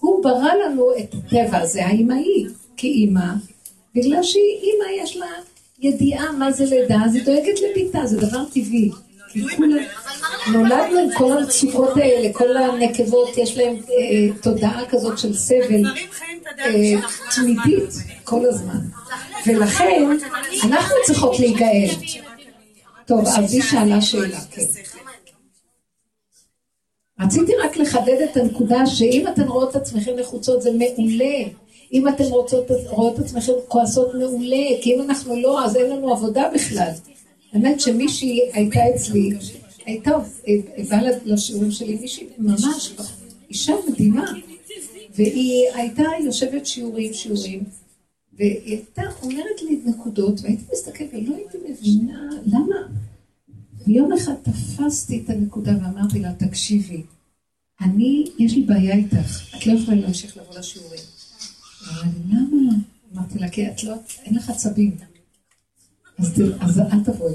[0.00, 2.44] הוא ברא לנו את הטבע הזה, האמהי,
[2.76, 3.26] כאימא,
[3.94, 5.26] בגלל שהיא אימא, יש לה
[5.80, 8.90] ידיעה מה זה לידה, אז היא דואגת לביתה, זה דבר טבעי.
[10.52, 15.82] נולדנו עם כל המצוקות האלה, כל הנקבות, יש להם אה, תודעה כזאת של סבל
[16.58, 16.94] אה,
[17.36, 17.90] תמידית
[18.24, 18.78] כל הזמן.
[19.46, 20.02] ולכן,
[20.64, 21.88] אנחנו צריכות להיגאל.
[23.06, 24.62] טוב, אז היא שאלה שאלה, כן.
[27.20, 31.50] רציתי רק לחדד את הנקודה שאם אתן רואות את עצמכם לחוצות זה מעולה.
[31.92, 36.42] אם אתן רואות את עצמכם כועסות מעולה, כי אם אנחנו לא, אז אין לנו עבודה
[36.54, 36.90] בכלל.
[37.52, 39.30] האמת שמישהי הייתה אצלי,
[39.86, 40.10] הייתה,
[40.90, 42.92] באה לשיעורים שלי, מישהי ממש,
[43.50, 44.32] אישה מדהימה,
[45.14, 47.64] והיא הייתה יושבת שיעורים, שיעורים,
[48.32, 52.76] והיא הייתה אומרת לי נקודות, והייתי מסתכלת ולא הייתי מבינה למה.
[53.86, 57.02] ויום אחד תפסתי את הנקודה ואמרתי לה, תקשיבי,
[57.80, 61.00] אני, יש לי בעיה איתך, את לא יכולה להמשיך לבוא לשיעורים.
[61.82, 62.72] לי, למה?
[63.14, 64.96] אמרתי לה, כי את לא, אין לך עצבים.
[66.18, 67.34] אז, אל תבואי.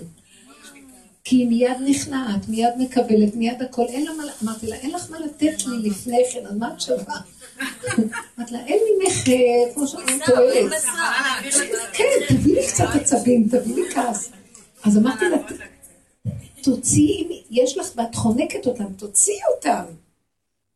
[1.24, 5.12] כי היא מיד נכנעת, מיד מקבלת, מיד הכל, אין לה מה, אמרתי לה, אין לך
[5.12, 7.16] מה לתת לי לפני כן, אז מה את שווה?
[8.38, 10.72] אמרתי לה, אין ממך, אה, כמו שאומרים, תועלת.
[11.94, 14.30] כן, תביא לי קצת עצבים, תביא לי כעס.
[14.84, 15.38] אז אמרתי לה,
[16.62, 19.84] תוציאי, יש לך, ואת חונקת אותם, תוציאי אותם.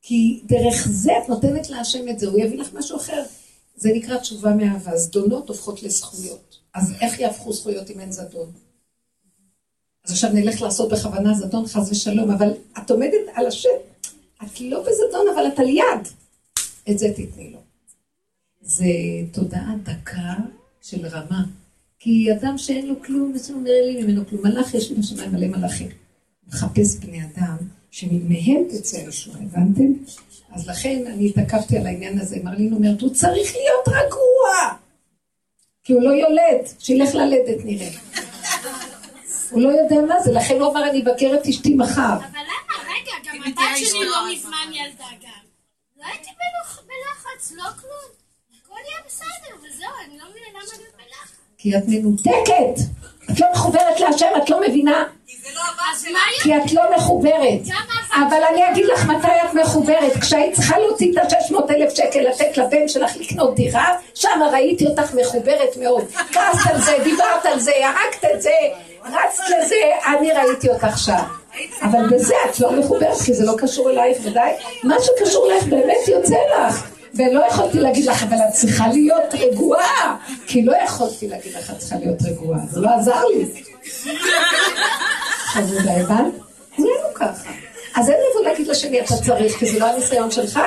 [0.01, 3.23] כי דרך זה את נותנת להשם את זה, הוא יביא לך משהו אחר.
[3.75, 4.97] זה נקרא תשובה מאהבה.
[4.97, 6.54] זדונות הופכות לזכויות.
[6.75, 8.51] אז איך יהפכו זכויות אם אין זדון?
[10.05, 13.69] אז עכשיו נלך לעשות בכוונה זדון, חס ושלום, אבל את עומדת על השם.
[14.43, 16.07] את לא בזדון, אבל את על יד.
[16.89, 17.59] את זה תתני לו.
[18.61, 18.85] זה
[19.31, 20.33] תודעה דקה
[20.81, 21.43] של רמה.
[21.99, 24.41] כי אדם שאין לו כלום, זה לא נראה לי ממנו כלום.
[24.43, 25.89] מלאך יש לי בשמיים מלא מלאכים.
[26.47, 27.57] מחפש בני אדם
[27.91, 29.93] שמהם תצא הישועה, הבנתם?
[30.51, 32.37] אז לכן אני התעכבתי על העניין הזה.
[32.43, 34.84] מרלין אומרת, הוא צריך להיות רגוע.
[35.85, 37.87] כי הוא לא יולד, שילך ללדת נראה.
[39.51, 42.13] הוא לא יודע מה זה, לכן הוא אמר, אני אבקר את אשתי מחר.
[42.13, 42.83] אבל למה?
[42.83, 45.43] רגע, גם הבת שלי לא מזמן ילדה גם.
[45.97, 48.11] לא הייתי בלח- בלחץ, לא כלום.
[48.63, 51.31] הכל יהיה בסדר, וזהו, אני לא מבינה למה להיות בלחץ.
[51.57, 52.81] כי את מנותקת.
[53.31, 55.03] את לא מחוברת להשם, את לא מבינה?
[56.45, 56.63] יהיה?
[56.63, 57.61] כי את לא מחוברת.
[58.13, 60.17] אבל אני אגיד לך מתי את מחוברת.
[60.21, 65.13] כשהיית צריכה להוציא את ה-600 אלף שקל לתת לבן שלך לקנות דירה, שם ראיתי אותך
[65.13, 66.05] מחוברת מאוד.
[66.31, 68.49] כעסת על זה, דיברת על זה, הרגת את זה,
[69.05, 69.75] רצת לזה,
[70.05, 71.23] אני ראיתי אותך שם.
[71.81, 74.51] אבל בזה את לא מחוברת, כי זה לא קשור אלייך ודאי.
[74.83, 76.87] מה שקשור אלייך באמת יוצא לך.
[77.13, 80.17] ולא יכולתי להגיד לך, אבל את צריכה להיות רגועה.
[80.47, 82.59] כי לא יכולתי להגיד לך, את צריכה להיות רגועה.
[82.71, 83.45] זה לא עזר לי.
[85.55, 86.33] חמודה, הבנת?
[86.75, 87.51] כולנו ככה.
[87.95, 90.59] אז אין לבוא להגיד לשני, אתה צריך, כי זה לא הניסיון שלך.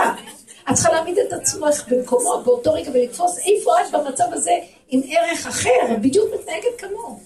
[0.70, 4.50] את צריכה להעמיד את עצמך במקומו באותו רגע ולתפוס איפה את במצב הזה
[4.88, 7.20] עם ערך אחר, בדיוק מתנהגת כמוהו.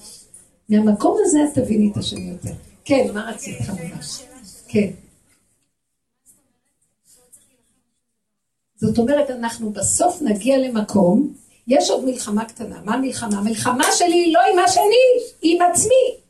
[0.69, 2.55] מהמקום הזה את תביני את השני יותר.
[2.85, 3.97] כן, מה רצית חמודה?
[4.69, 4.89] כן.
[8.77, 11.35] זאת אומרת, אנחנו בסוף נגיע למקום,
[11.69, 12.81] יש עוד מלחמה קטנה.
[12.85, 13.39] מה המלחמה?
[13.39, 15.05] המלחמה שלי היא לא עם השני,
[15.43, 16.22] היא עם עצמי.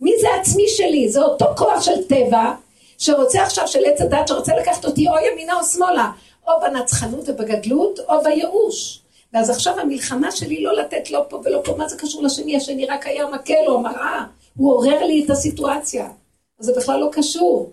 [0.00, 1.08] מי זה עצמי שלי?
[1.08, 2.52] זה אותו כוח של טבע,
[2.98, 6.10] שרוצה עכשיו של עץ הדת, שרוצה לקחת אותי או ימינה או שמאלה,
[6.46, 9.00] או בנצחנות ובגדלות, או בייאוש.
[9.32, 12.56] ואז עכשיו המלחמה שלי לא לתת לא פה ולא פה, מה זה קשור לשני?
[12.56, 14.24] השני רק היה מקל או מראה,
[14.56, 16.08] הוא עורר לי את הסיטואציה.
[16.58, 17.72] אז זה בכלל לא קשור.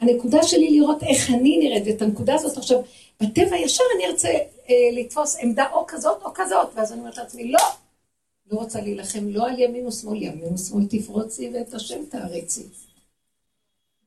[0.00, 2.78] הנקודה שלי לראות איך אני נראית, ואת הנקודה הזאת עכשיו,
[3.20, 7.52] בטבע ישר אני ארצה אה, לתפוס עמדה או כזאת או כזאת, ואז אני אומרת לעצמי,
[7.52, 7.60] לא,
[8.50, 12.62] לא רוצה להילחם לא על ימין ושמאל, ימין ושמאל תפרוצי ואת השם תעריצי.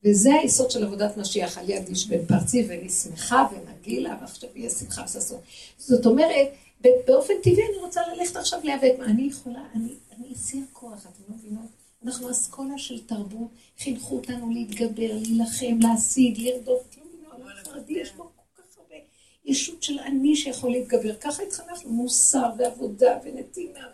[0.04, 4.70] וזה היסוד של עבודת משיח, על יד איש בן פרצי, ואני שמחה ונגילה, ועכשיו יהיה
[4.70, 5.40] שמחה וששון.
[5.78, 6.48] זאת אומרת,
[6.80, 8.94] באופן טבעי אני רוצה ללכת עכשיו להיאבק.
[9.00, 9.62] אני יכולה?
[9.74, 11.66] אני, אני אסיר כוח, אתם לא מבינות?
[12.04, 16.82] אנחנו אסכולה של תרבות, חינכו אותנו להתגבר, להילחם, להשיג, לרדוף.
[16.90, 17.32] אתם לא מבינות?
[17.32, 18.96] העולם החרדי יש בו כל כך הרבה
[19.44, 21.14] ישות של אני שיכול להתגבר.
[21.14, 23.86] ככה התחנכנו, מוסר ועבודה ונתינה.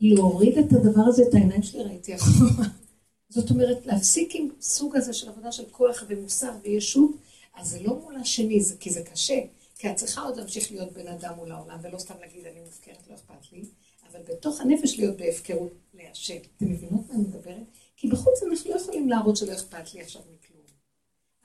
[0.00, 2.66] להוריד את הדבר הזה, את העיניים שלי ראיתי אחורה.
[3.28, 7.10] זאת אומרת, להפסיק עם סוג הזה של עבודה של כוח ומוסר וישות,
[7.54, 9.40] אז זה לא מול השני, זה, כי זה קשה.
[9.78, 13.08] כי את צריכה עוד להמשיך להיות בן אדם מול העולם, ולא סתם להגיד, אני מופקרת,
[13.10, 13.64] לא אכפת לי,
[14.10, 16.36] אבל בתוך הנפש להיות בהפקרות להשם.
[16.56, 17.66] אתם מבינות מה אני מדברת?
[17.96, 20.62] כי בחוץ אנחנו לא יכולים להראות שלא אכפת לי עכשיו מכלום.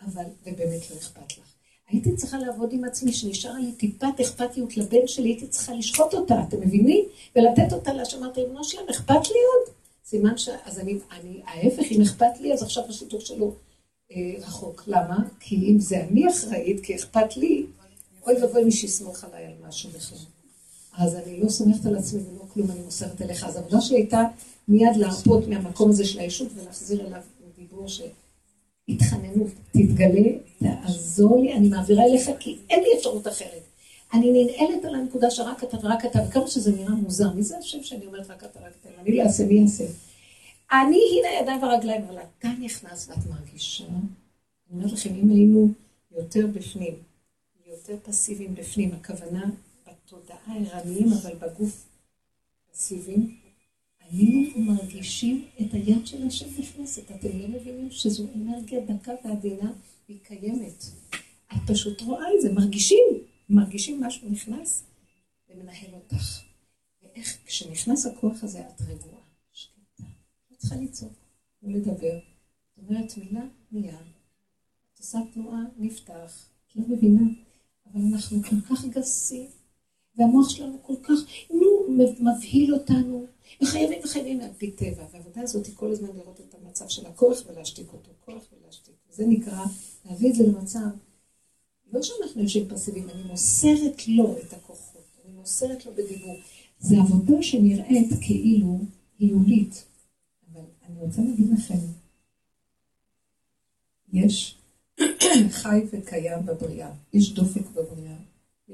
[0.02, 1.54] אבל, ובאמת לא אכפת לך.
[1.90, 6.36] הייתי צריכה לעבוד עם עצמי, שנשאר לי טיפת אכפתיות לבן שלי, הייתי צריכה לשחוט אותה,
[6.48, 7.06] אתם מבינים?
[7.36, 9.76] ולתת אותה לה, שאמרתי, ריבונו שלם, אכפת לי עוד?
[10.06, 10.50] סימן ש...
[10.66, 13.54] אז אני, אני, ההפך, אם אכפת לי, אז עכשיו השיתוף שלו
[14.12, 14.84] אה, רחוק.
[14.88, 15.18] למה?
[15.40, 17.66] כי אם זה אני אחראית, כי אכפת לי,
[18.26, 20.18] אוי ואבוי מי שיסמוך עליי על משהו בכלל.
[20.98, 23.44] אז אני לא סומכת על עצמי ולא כלום, אני מוסרת אליך.
[23.44, 24.24] אז העבודה שלי הייתה
[24.68, 27.22] מיד להרפות מהמקום הזה של הישות ולהחזיר אליו
[27.58, 27.88] דיבור
[28.90, 30.30] שהתחננות, תתגלה,
[30.60, 33.64] תעזור לי, אני מעבירה אליך כי אין לי אפשרות אחרת.
[34.14, 37.84] אני ננעלת על הנקודה שרק אתה ורק אתה, וכמה שזה נראה מוזר, מי זה השם
[37.84, 39.84] שאני אומרת רק אתה ורק אתה, אני לא אעשה, מי יעשה?
[40.72, 45.70] אני, הנה הידיים והרגליים, אבל אתה נכנס ואת מרגישה, אני אומרת לכם, אם היינו
[46.18, 46.94] יותר בפנים,
[47.68, 49.50] יותר פסיביים בפנים, הכוונה
[49.88, 51.86] בתודעה ערניים, אבל בגוף
[52.72, 53.43] פסיביים,
[54.14, 57.12] היינו מרגישים את היד של השם נכנסת.
[57.12, 59.72] אתם לא מבינים שזו אנרגיה דקה ועדינה,
[60.08, 60.84] היא קיימת.
[61.54, 63.06] את פשוט רואה את זה, מרגישים.
[63.50, 64.84] מרגישים משהו נכנס
[65.50, 66.42] ומנהל אותך.
[67.04, 69.22] ואיך כשנכנס הכוח הזה את רגועה,
[69.54, 70.04] שקטה,
[70.52, 71.14] לא צריכה לצעוק,
[71.64, 72.18] לא לדבר.
[72.18, 73.94] את אומרת מילה, מיד.
[74.94, 76.46] את עושה תנועה, נפתח.
[76.68, 77.22] את לא מבינה,
[77.86, 79.48] אבל אנחנו כל כך גסים,
[80.16, 81.20] והמוח שלנו כל כך,
[81.52, 83.28] נו, מבהיל אותנו,
[83.62, 85.04] וחייבים וחייבים על פי טבע.
[85.12, 88.96] והעבודה הזאת היא כל הזמן לראות את המצב של הכוח ולהשתיק אותו, כוח ולהשתיק.
[89.12, 89.64] זה נקרא
[90.06, 90.90] להביא את זה למצב
[91.94, 96.36] לא שאנחנו יושבים פסיביים, אני מוסרת לו את הכוחות, אני מוסרת לו בדיבור.
[96.80, 98.80] זו עבודה שנראית כאילו
[99.20, 99.86] היולית,
[100.52, 101.80] אבל אני רוצה להגיד לכם,
[104.14, 104.58] יש
[105.62, 108.18] חי וקיים בבריאה, יש דופק בבריאה,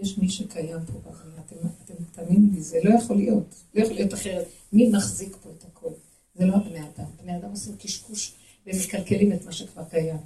[0.01, 3.95] יש מי שקיים פה בבריאה, אתם, אתם תאמינו לי, זה לא יכול להיות, לא יכול
[3.95, 4.47] להיות אחרת.
[4.73, 5.89] מי מחזיק פה את הכל?
[6.35, 8.33] זה לא הבני אדם, בני אדם עושים קשקוש
[8.67, 10.17] ומקלקלים את מה שכבר קיים.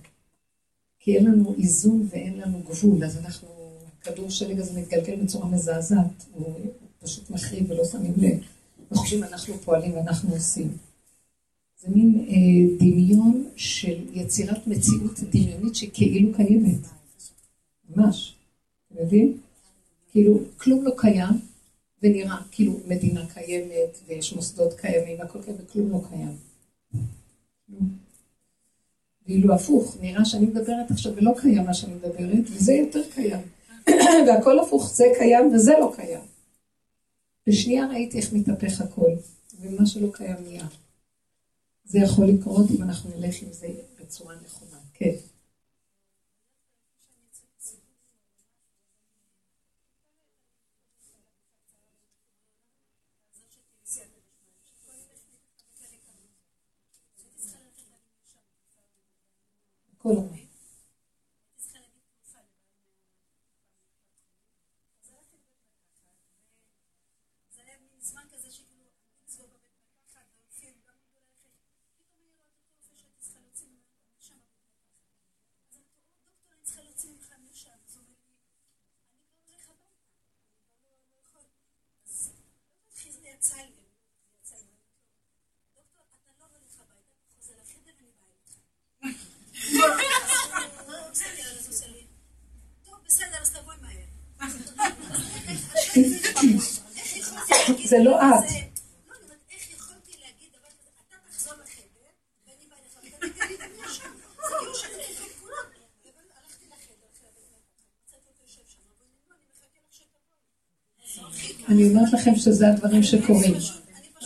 [0.99, 3.47] כי אין לנו איזון ואין לנו גבול, אז אנחנו,
[3.99, 6.55] הכדור שלג הזה מתגלגל בצורה מזעזעת, הוא
[6.99, 8.39] פשוט מחריב ולא שמים לב,
[8.91, 10.77] וחושבים אנחנו פועלים ואנחנו עושים.
[11.81, 16.87] זה מין אה, דמיון של יצירת מציאות דמיונית שכאילו קיימת,
[17.89, 18.35] ממש,
[18.87, 19.37] אתם יודעים?
[20.13, 21.33] כאילו, כלום לא קיים,
[22.03, 26.37] ונראה כאילו מדינה קיימת, ויש מוסדות קיימים, והכל קיים, וכלום לא קיים.
[29.27, 33.41] ואילו הפוך, נראה שאני מדברת עכשיו ולא קיים מה שאני מדברת, וזה יותר קיים.
[34.27, 36.23] והכל הפוך, זה קיים וזה לא קיים.
[37.47, 39.11] בשנייה ראיתי איך מתהפך הכל,
[39.59, 40.65] ומה שלא קיים נהיה.
[41.85, 43.67] זה יכול לקרות אם אנחנו נלך עם זה
[43.99, 44.77] בצורה נכונה.
[44.93, 45.15] כן.
[60.03, 60.43] כל הזמן.
[97.89, 98.73] זה לא את.
[111.69, 113.53] אני אומרת לכם שזה הדברים שקורים.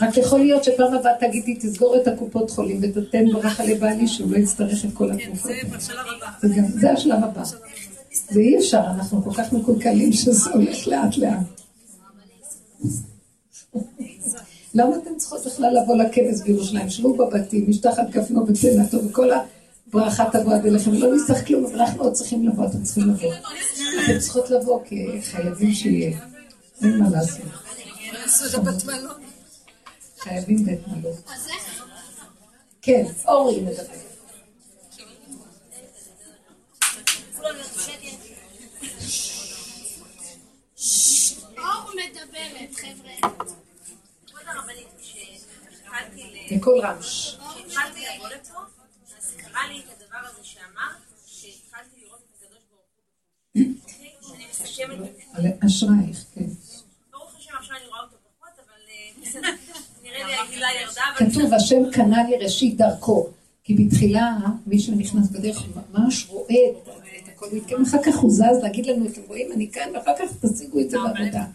[0.02, 4.38] רק יכול להיות שפעם הבאה תגידי, תסגור את הקופות חולים ותתן ברכה לבעלי שהוא לא
[4.38, 5.52] יצטרך את כל התרופות.
[6.68, 7.44] זה השלב הבא.
[8.30, 11.67] זה אי אפשר, אנחנו כל כך מקולקלים שזה הולך לאט לאט.
[14.78, 16.90] למה אתם צריכות בכלל לבוא לכנס בירושלים?
[16.90, 19.30] שבו בבתים, משטחת גפנו ותנתו וכל
[19.88, 20.94] הברכה תבוא עד אליכם.
[20.94, 23.34] לא נצטרך כלום, אבל אנחנו עוד צריכים לבוא, אתם צריכים לבוא.
[24.06, 26.18] אתם צריכות לבוא, כי חייבים שיהיה.
[26.82, 27.46] אין מה לעשות.
[30.20, 31.16] חייבים בית מלון.
[32.82, 34.07] כן, אורי מדבר.
[46.52, 46.98] בקול רם.
[47.00, 48.60] כשהתחלתי לבוא לפה,
[49.18, 54.36] אז קרה לי את הדבר הזה שאמרת, שהתחלתי לראות את הקדוש ברוך הוא.
[54.36, 55.66] אני מסכמת.
[55.66, 56.46] אשרייך, כן.
[57.12, 59.52] ברוך השם עכשיו אני רואה אותו פחות, אבל אה,
[60.04, 61.04] נראה לי הגילה ירדה.
[61.18, 63.30] כתוב, השם קנה לי ראשית דרכו.
[63.68, 64.38] כי בתחילה,
[64.68, 66.56] מי שנכנס בדרך ממש רואה
[67.18, 70.46] את הכל מתקיים, אחר כך הוא זז להגיד לנו, אתם רואים, אני כאן, ואחר כך
[70.46, 71.46] תשיגו את זה בעבודה.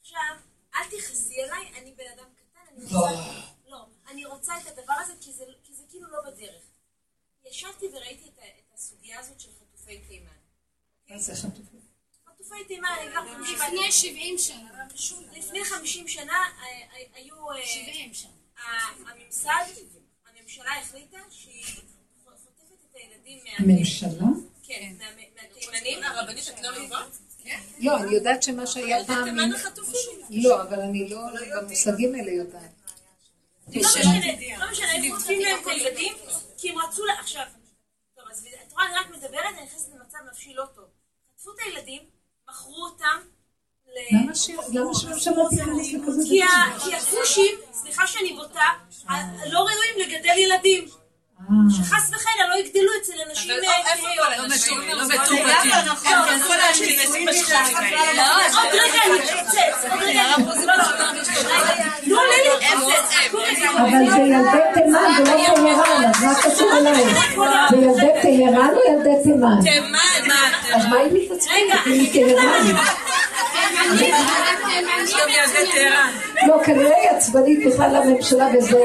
[0.00, 0.18] עכשיו,
[0.74, 2.79] אל תכעסי עליי, אני בן אדם קטן, אני רוצה...
[2.92, 5.12] לא, אני רוצה את הדבר הזה,
[5.62, 6.62] כי זה כאילו לא בדרך.
[7.50, 10.30] ישבתי וראיתי את הסוגיה הזאת של חטופי תימן.
[11.10, 11.76] מה זה חטופי?
[12.26, 12.96] חטופי תימן,
[13.42, 14.86] לפני 70 שנה.
[15.36, 16.44] לפני 50 שנה
[17.14, 17.34] היו...
[17.64, 18.30] 70 שנה.
[19.06, 19.64] הממסד,
[20.26, 21.64] הממשלה החליטה שהיא
[22.24, 23.50] חוטפת את הילדים מה...
[23.58, 24.26] הממשלה?
[24.62, 24.92] כן,
[25.34, 26.02] מהתימנים.
[26.02, 27.06] הרבנית את לא לבד?
[27.78, 29.36] לא, אני יודעת שמה שהיה פעם...
[30.30, 31.20] לא, אבל אני לא
[31.62, 32.79] במושגים האלה יודעת.
[33.74, 36.14] לא משנה, לא משנה, הם חוטפים להם הילדים,
[36.58, 37.12] כי הם רצו לה...
[37.20, 37.44] עכשיו,
[38.16, 40.84] טוב, אז את רואה, אני רק מדברת, אני נכנסת למצב נפשי לא טוב.
[41.34, 42.02] חטפו את הילדים,
[42.48, 43.20] מכרו אותם
[43.96, 46.78] למה שלא שמעתי להיכנס לכזה דבר?
[46.84, 48.66] כי הכושים, סליחה שאני בוטה,
[49.46, 50.88] לא ראויים לגדל ילדים.
[51.70, 53.50] שחס וחלילה לא יגדלו אצל אנשים...
[53.50, 53.56] לא
[58.62, 59.84] עוד רגע אני אתפוצץ.
[59.90, 61.30] עוד רגע אני להתפוצץ.
[63.80, 67.18] אבל זה ילדי תימן ולא טהרן, אז מה קשור אלייך?
[67.70, 69.60] זה ילדי טהרן או ילדי תימן?
[69.62, 70.34] תימן.
[70.74, 71.86] אז מה אם מתעצבנת?
[71.86, 73.09] אם היא טהרן.
[76.46, 78.78] לא, כנראה היא עצבנית בכלל לממשלה וזה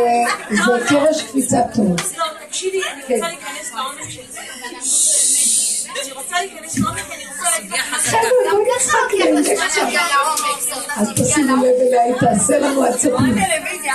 [0.90, 1.96] קרש קפיצת טוב.
[2.48, 4.40] תקשיבי, אני רוצה להיכנס לעומק של זה.
[6.02, 7.96] אני רוצה להיכנס לעומק, אני רוצה להגיד לך...
[7.96, 8.22] חבר'ה,
[8.52, 9.38] בואי נצחק להם.
[10.98, 13.14] אז תשימו לב אליה, היא תעשה לנו עצבים.
[13.14, 13.94] את רואה טלוויזיה.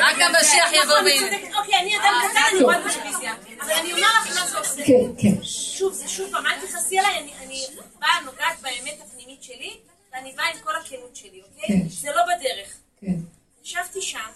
[0.00, 1.22] רק המשיח יבוא ויהיה.
[1.58, 3.32] אוקיי, אני אדם קטן, אני רואה טלוויזיה.
[3.60, 4.82] אבל אני אומר לך מה זה עושה.
[4.84, 5.42] כן, כן.
[5.42, 7.66] שוב, זה שוב פעם, אל תכעסי עליי, אני
[8.00, 9.76] באה, נוגעת באמת הפנימית שלי,
[10.12, 11.88] ואני באה עם כל הכנות שלי, אוקיי?
[11.88, 12.80] זה לא בדרך.
[12.96, 13.16] כן.
[13.62, 14.30] ישבתי שם,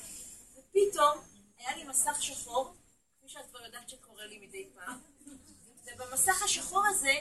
[0.52, 1.18] ופתאום
[1.58, 2.74] היה לי מסך שחור,
[3.18, 5.00] כפי שאת כבר יודעת שקורה לי מדי פעם,
[5.86, 7.14] ובמסך השחור הזה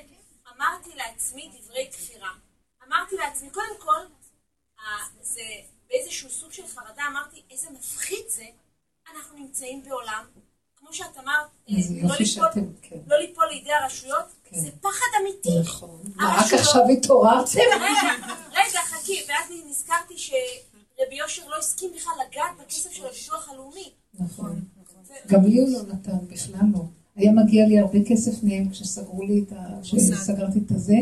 [0.56, 2.32] אמרתי לעצמי דברי כפירה.
[2.88, 4.06] אמרתי לעצמי, קודם כל,
[5.22, 5.42] זה
[5.88, 8.46] באיזשהו סוג של חרדה, אמרתי, איזה מפחיד זה,
[9.12, 10.26] אנחנו נמצאים בעולם,
[10.84, 11.48] כמו שאת אמרת,
[12.38, 12.48] לא,
[12.82, 12.98] כן.
[13.08, 14.60] לא ליפול לידי הרשויות, כן.
[14.60, 15.60] זה פחד אמיתי.
[15.60, 16.02] נכון.
[16.20, 17.60] רק עכשיו התעוררתם?
[18.58, 23.92] רגע, חכי, ואז נזכרתי שרבי יושר לא הסכים בכלל לגעת בכסף של הביטוח הלאומי.
[24.14, 24.62] נכון.
[25.28, 26.80] גם לי הוא לא נתן, בכלל לא.
[27.16, 29.82] היה מגיע לי הרבה כסף מהם כשסגרו לי את ה...
[29.84, 30.98] כשסגרתי את הזה,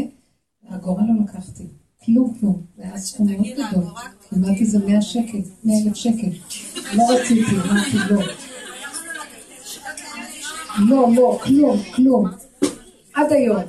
[0.70, 1.68] אגורה לא לקחתי.
[2.06, 2.66] כלום, כלום.
[2.78, 3.84] זה היה סכום מאוד גדול.
[4.34, 6.32] אמרתי זה מאה שקל, מאה אלף שקל.
[6.94, 8.22] לא רציתי, אמרתי לא.
[10.80, 12.26] לא, לא, כלום, כלום.
[13.14, 13.64] עד היום.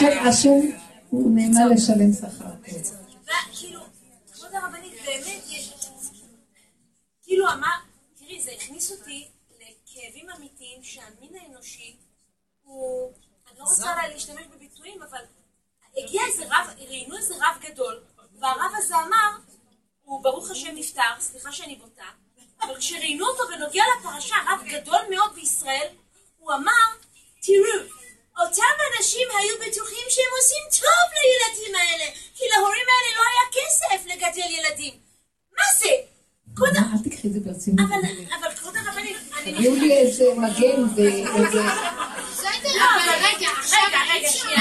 [0.00, 0.60] והשם,
[1.10, 2.50] הוא נהנה לשלם שכר.
[3.52, 3.80] כאילו,
[4.32, 5.72] כבוד הרבנית, באמת יש...
[7.22, 7.76] כאילו אמר,
[8.18, 11.96] תראי, זה הכניס אותי לכאבים אמיתיים שהמין האנושי
[12.64, 13.12] הוא...
[13.50, 15.20] אני לא רוצה להשתמש בביטויים, אבל
[15.96, 18.00] הגיע איזה רב, ראיינו איזה רב גדול,
[18.40, 19.38] והרב הזה אמר
[20.04, 22.10] הוא ברוך השם נפטר, סליחה שאני בוטה,
[22.62, 25.86] אבל כשראיינו אותו בנוגע לפרשה, רב גדול מאוד בישראל,
[26.38, 26.86] הוא אמר,
[27.42, 27.78] תראו,
[28.40, 32.04] אותם אנשים היו בטוחים שהם עושים טוב לילדים האלה,
[32.34, 34.94] כי להורים האלה לא היה כסף לגדל ילדים.
[35.58, 35.88] מה זה?
[36.56, 37.80] כבוד ה- אל תקחי את זה ברצינות.
[38.40, 39.52] אבל, כבוד הרבנית, אני...
[39.54, 41.60] תביאו לי איזה מגן ואיזה...
[42.32, 43.78] בסדר, אבל רגע, עכשיו...
[43.88, 44.58] רגע, רגע, שנייה.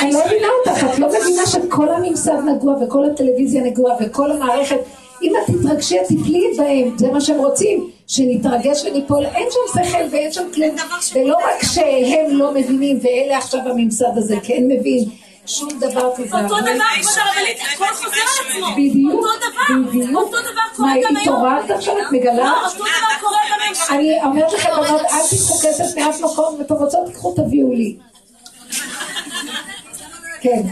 [0.00, 4.76] אני לא מבינה אותך, את לא מבינה שכל הממסד נגוע וכל הטלוויזיה נגועה וכל המערכת,
[5.22, 9.98] אם את תתרגשי, את תפלי בהם, זה מה שהם רוצים, שנתרגש וניפול, אין שם שכל
[10.10, 10.76] ואין שם כלום,
[11.14, 15.04] ולא רק שהם לא מבינים, ואלה עכשיו הממסד הזה כן מבין,
[15.46, 16.42] שום דבר תיזהר.
[16.42, 18.66] אותו דבר, כבוד הרבנית, הכל חוזר על עצמו.
[18.72, 19.24] בדיוק,
[19.88, 20.10] בדיוק.
[20.14, 21.34] אותו דבר קורה מה, גם היום.
[21.34, 21.94] התעוררת עכשיו?
[21.98, 22.34] את מגלה?
[22.34, 23.74] לא, אותו דבר קורה גם היום.
[23.90, 27.96] אני אומרת לכם, אל תיקחו כסף מאף מקום, ואתם רוצות, תיקחו, תביאו לי.
[30.42, 30.62] כן.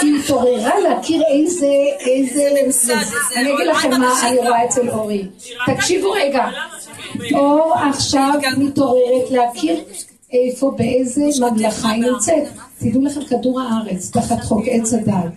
[0.00, 1.66] היא התעוררה להכיר איזה,
[2.00, 2.48] איזה,
[3.36, 5.26] אני אגיד לכם מה אני רואה אצל אורי.
[5.66, 6.48] תקשיבו רגע,
[7.34, 9.84] אור עכשיו מתעוררת להכיר
[10.32, 12.48] איפה, באיזה ממלכה היא נמצאת.
[12.78, 15.32] תדעו לכם, כדור הארץ, תחת חוק עץ הדעת,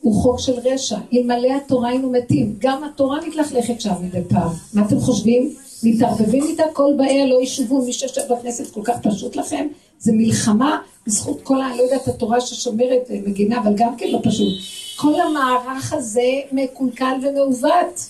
[0.00, 0.96] הוא חוק של רשע.
[1.14, 2.54] אלמלא התורה היינו מתים.
[2.58, 4.48] גם התורה מתלכלכת שם מדי פעם.
[4.74, 5.54] מה אתם חושבים?
[5.82, 7.84] מתערבבים איתה כל באיה לא ישובו.
[7.84, 9.66] מי שיושב בכנסת כל כך פשוט לכם.
[9.98, 11.60] זה מלחמה בזכות כל.
[11.60, 14.52] אני לא יודעת, התורה ששומרת ומגינה, אבל גם כן לא פשוט.
[14.96, 18.00] כל המערך הזה מקולקל ומעוות.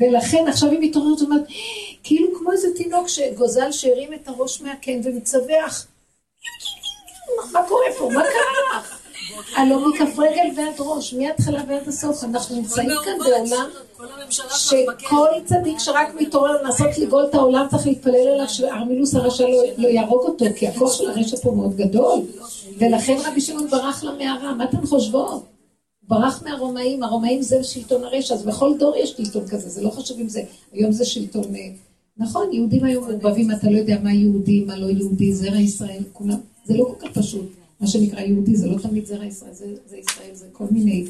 [0.00, 1.42] ולכן עכשיו היא מתעוררת ואומרת,
[2.02, 5.86] כאילו כמו איזה תינוק שגוזל שהרים את הראש מהקן ומצווח.
[7.52, 8.08] מה קורה פה?
[8.14, 9.03] מה קרה לך?
[9.56, 12.24] הלא מכף רגל ועד ראש, מההתחלה ועד הסוף.
[12.24, 13.68] אנחנו נמצאים כאן בעולם
[14.50, 19.88] שכל צדיק שרק מתעורר לנסות לגאול את העולם צריך להתפלל עליו שארמילוס הרשע לא, לא
[19.88, 22.20] יהרוג אותו, כי הכוח של הרשע פה מאוד גדול.
[22.78, 25.44] ולכן רבי שמעון ברח למערה, מה אתן חושבות?
[26.08, 30.20] ברח מהרומאים, הרומאים זה שלטון הרשע, אז בכל דור יש שלטון כזה, זה לא חשוב
[30.20, 31.68] אם זה, היום זה שלטון, אה,
[32.16, 36.38] נכון, יהודים היו מעורבבים, אתה לא יודע מה יהודי, מה לא יהודי, זרע ישראל, כולם,
[36.64, 37.46] זה לא כל כך פשוט,
[37.80, 41.04] מה שנקרא יהודי, זה לא תמיד זרע ישראל, זה, זה ישראל, זה כל מיני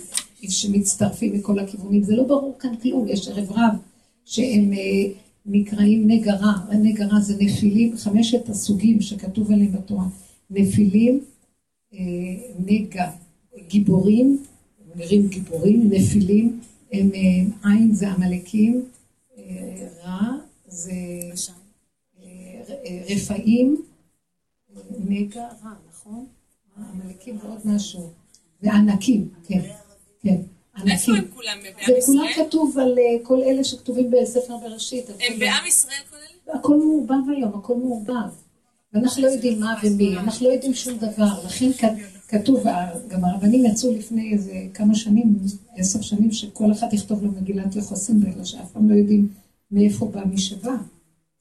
[0.48, 3.74] שמצטרפים מכל הכיוונים, זה לא ברור כאן כלום, יש ערב רב,
[4.24, 5.12] שהם אה,
[5.46, 6.08] נקראים
[6.68, 10.04] הנגע רע זה נפילים, חמשת הסוגים שכתוב עליהם בתורה,
[10.50, 11.20] נפילים,
[11.94, 11.98] אה,
[12.66, 13.10] נגע,
[13.68, 14.38] גיבורים,
[14.96, 16.60] נראים גיבורים, נפילים,
[16.92, 18.84] הם אה, עין זה עמלקים,
[19.38, 20.32] אה, רע
[20.66, 20.92] זה
[22.22, 23.82] אה, רפאים,
[25.08, 26.26] נגע רע, נכון?
[26.76, 28.10] עמלקים ועוד משהו,
[28.62, 29.60] וענקים, כן,
[30.22, 30.36] כן,
[30.76, 31.14] איפה ענקים.
[31.14, 31.58] הם כולם?
[31.62, 32.46] זה בעם ישראל?
[32.46, 35.10] כתוב על אה, כל אלה שכתובים בספר בראשית.
[35.10, 36.58] הם בעם ישראל כל אלה?
[36.58, 38.30] הכל מעורבב היום, הכל מעורבב.
[38.92, 41.44] ואנחנו לא יודעים מה ומי, אנחנו לא יודעים שום דבר.
[41.44, 41.70] לכן
[42.28, 42.64] כתוב,
[43.08, 45.36] גם הרבנים יצאו לפני איזה כמה שנים,
[45.76, 49.28] עשר שנים, שכל אחד יכתוב לו מגילת יוחסין, בגלל שאף פעם לא יודעים
[49.70, 50.74] מאיפה בא מי שבא,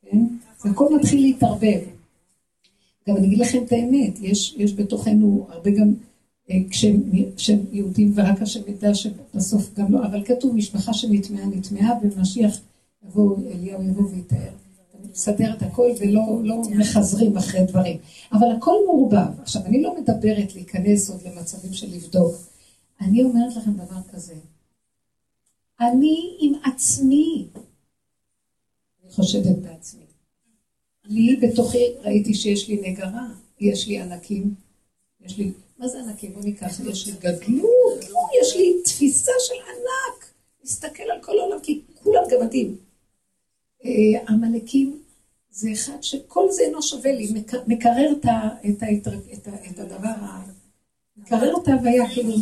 [0.02, 0.18] כן?
[0.60, 1.80] זה הכל מתחיל להתערבב.
[3.10, 5.94] גם אני אגיד לכם את האמת, יש, יש בתוכנו הרבה גם,
[6.52, 7.02] אה, כשהם,
[7.36, 12.60] כשהם יהודים ורק השם ידע שבסוף גם לא, אבל כתוב משפחה שנטמעה נטמעה ומשיח
[13.08, 14.50] יבוא, אליהו יבוא ויתאר.
[15.14, 17.98] מסדר את הכל ולא לא מחזרים אחרי דברים.
[18.32, 19.40] אבל הכל מעורבב.
[19.42, 22.36] עכשיו, אני לא מדברת להיכנס עוד למצבים של לבדוק.
[23.02, 24.34] אני אומרת לכם דבר כזה.
[25.82, 27.48] אני עם עצמי.
[29.04, 30.04] אני חושדת בעצמי.
[31.06, 33.28] לי בתוכי ראיתי שיש לי נגע רע,
[33.60, 34.54] יש לי ענקים,
[35.26, 36.34] יש לי, מה זה ענקים?
[36.34, 38.04] בוא ניקח, יש לי גדלות,
[38.42, 40.26] יש לי תפיסה של ענק,
[40.64, 42.76] להסתכל על כל העולם, כי כולם גמדים.
[43.86, 43.92] אה,
[44.30, 45.00] עמלקים
[45.52, 48.26] זה אחד שכל זה אינו שווה לי, מק- מקרר את,
[49.78, 50.10] הדבר,
[51.18, 52.34] מקרר את ההוויה, כאילו,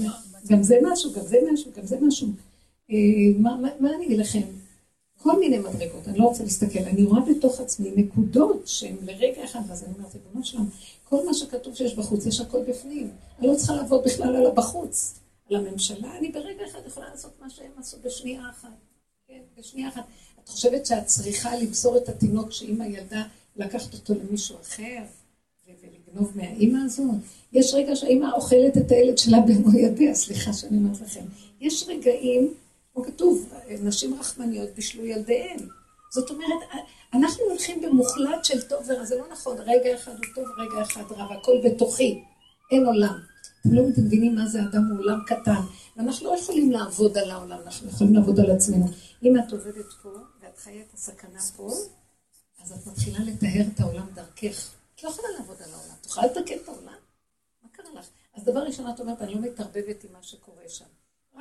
[0.48, 2.28] גם זה משהו, גם זה משהו, גם זה משהו.
[2.92, 2.96] אה,
[3.80, 4.42] מה אני אגיד לכם?
[5.24, 9.60] כל מיני מדרגות, אני לא רוצה להסתכל, אני רואה בתוך עצמי נקודות שהן לרגע אחד,
[9.68, 10.66] ואז אני אומרת, ריבונו שלם,
[11.04, 13.10] כל מה שכתוב שיש בחוץ, יש הכל בפנים.
[13.40, 15.20] אני לא צריכה לעבוד בכלל על הבחוץ,
[15.50, 18.70] על הממשלה, אני ברגע אחד יכולה לעשות מה שהם עשו בשנייה אחת.
[19.28, 20.04] כן, בשנייה אחת.
[20.44, 23.24] את חושבת שאת צריכה למסור את התינוק שאימא ילדה,
[23.56, 25.04] לקחת אותו למישהו אחר
[25.68, 27.16] ולגנוב מהאימא הזאת?
[27.54, 31.24] יש רגע שהאימא אוכלת את הילד שלה במו ידיה, סליחה שאני אומרת לכם.
[31.62, 32.54] יש רגעים,
[32.94, 35.68] כמו כתוב, נשים רחמניות בישלו ילדיהן.
[36.12, 36.60] זאת אומרת,
[37.14, 41.12] אנחנו הולכים במוחלט של טוב ורע, זה לא נכון, רגע אחד הוא טוב, רגע אחד
[41.12, 42.24] רע, והכל בתוכי,
[42.72, 43.20] אין עולם.
[43.62, 45.62] אתם לא מבינים מה זה אדם, הוא עולם קטן.
[45.98, 48.86] ואנחנו לא יכולים לעבוד על העולם, אנחנו יכולים לעבוד על עצמנו.
[49.24, 50.10] אם את עובדת פה,
[50.42, 51.72] ואת חיה את הסכנה פה,
[52.64, 54.72] אז את מתחילה לטהר את העולם דרכך.
[54.96, 56.94] את לא יכולה לעבוד על העולם, את יכולה לתקן את העולם?
[57.64, 58.06] מה קרה לך?
[58.34, 60.86] אז דבר ראשון את אומרת, אני לא מתערבבת עם מה שקורה שם.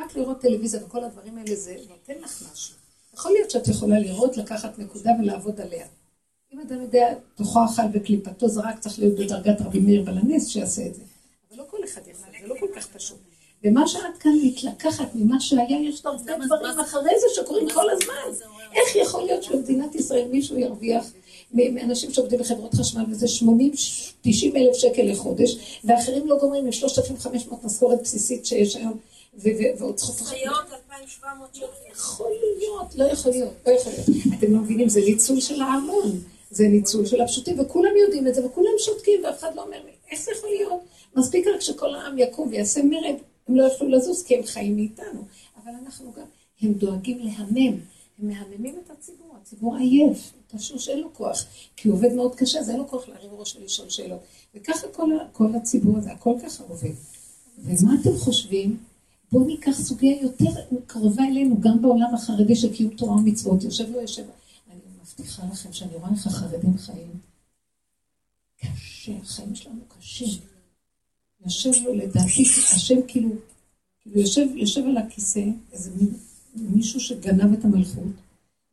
[0.01, 2.75] רק לראות טלוויזיה וכל הדברים האלה, זה נותן לך משהו.
[3.15, 5.87] יכול להיות שאת יכולה לראות, לקחת נקודה ולעבוד עליה.
[6.55, 10.95] אם אדם יודע, תוכו אכל וקליפתו זרק, צריך להיות בדרגת רבי מאיר בלנס שיעשה את
[10.95, 11.03] זה.
[11.51, 13.19] אבל לא כל אחד יכול, זה לא כל כך פשוט.
[13.65, 18.45] ומה שאת כאן מתלקחת ממה שהיה, יש הרבה דברים אחרי זה שקורים כל הזמן.
[18.73, 21.13] איך יכול להיות שבמדינת ישראל מישהו ירוויח
[21.53, 23.47] מאנשים שעובדים בחברות חשמל וזה 80-90
[24.57, 28.99] אלף שקל לחודש, ואחרים לא גומרים עם 3,500 משכורת בסיסית שיש היום,
[29.35, 30.27] ועוד צריכות...
[30.27, 31.67] חיות 2,700 שקל.
[31.91, 34.39] יכול להיות, לא יכול להיות, לא יכול להיות.
[34.39, 36.21] אתם לא מבינים, זה ניצול של ההמון,
[36.51, 39.91] זה ניצול של הפשוטים, וכולם יודעים את זה, וכולם שותקים, ואף אחד לא אומר לי,
[40.11, 40.81] איך זה יכול להיות?
[41.17, 43.15] מספיק רק שכל העם יקום ויעשה מרד,
[43.49, 45.25] הם לא יוכלו לזוז כי הם חיים מאיתנו.
[45.57, 46.27] אבל אנחנו גם,
[46.63, 47.79] הם דואגים להמם,
[48.19, 51.45] הם מהממים את הציבור, הציבור עייף, פשוט שאין לו כוח,
[51.77, 54.21] כי הוא עובד מאוד קשה, אז אין לו כוח להרים ראש ולשאול שאלות.
[54.55, 56.93] וככה כל, כל הציבור הזה, הכל ככה עובד.
[57.59, 58.90] ומה אתם חושבים?
[59.33, 60.51] בואו ניקח סוגיה יותר
[60.87, 64.25] קרובה אלינו, גם בעולם החרדי של קיום תורה ומצוות, יושב לו יושב.
[64.71, 67.11] אני מבטיחה לכם שאני רואה איך החרדים חיים.
[68.61, 70.41] קשה, החיים שלנו קשים.
[71.45, 73.31] יושב לו לדעתי, השם כאילו,
[74.01, 75.91] כאילו יושב, יושב על הכיסא, איזה
[76.55, 78.05] מישהו שגנב את המלכות,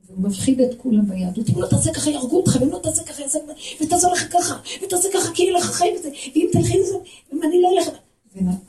[0.06, 1.50] והוא מפחיד את כולם ביהדות.
[1.50, 4.60] אם לא תעשה ככה יהרגו אותך, ואם לא תעשה ככה יעשה ככה, ותעשה לך ככה,
[4.84, 6.96] ותעשה ככה כי יהיה לך חיים ואם תלכי לזה,
[7.34, 7.90] אם אני לא אלך...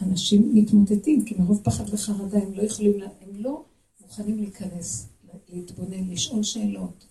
[0.00, 3.62] ואנשים מתמוטטים, כי מרוב פחד וחרדה הם לא יכולים, הם לא
[4.00, 5.06] מוכנים להיכנס,
[5.48, 7.06] להתבונן, לשאול שאלות,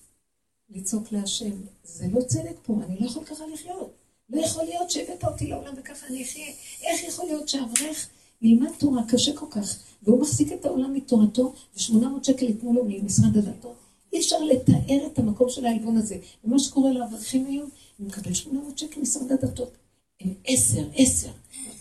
[0.69, 1.51] לצעוק להשם.
[1.83, 3.93] זה לא צדק פה, אני לא יכול ככה לחיות.
[4.29, 6.53] לא יכול להיות שהבאת אותי לעולם וככה אני אחיה.
[6.83, 8.09] איך יכול להיות שאברך
[8.41, 13.37] ילמד תורה קשה כל כך, והוא מחזיק את העולם מתורתו, ו-800 שקל ייתנו לו ממשרד
[13.37, 13.75] הדתות?
[14.13, 16.17] אי אפשר לתאר את המקום של העלבון הזה.
[16.43, 19.77] ומה שקורה לאברכים היום, הוא מקבל 800 שקל משרד הדתות.
[20.21, 21.29] הם עשר, עשר,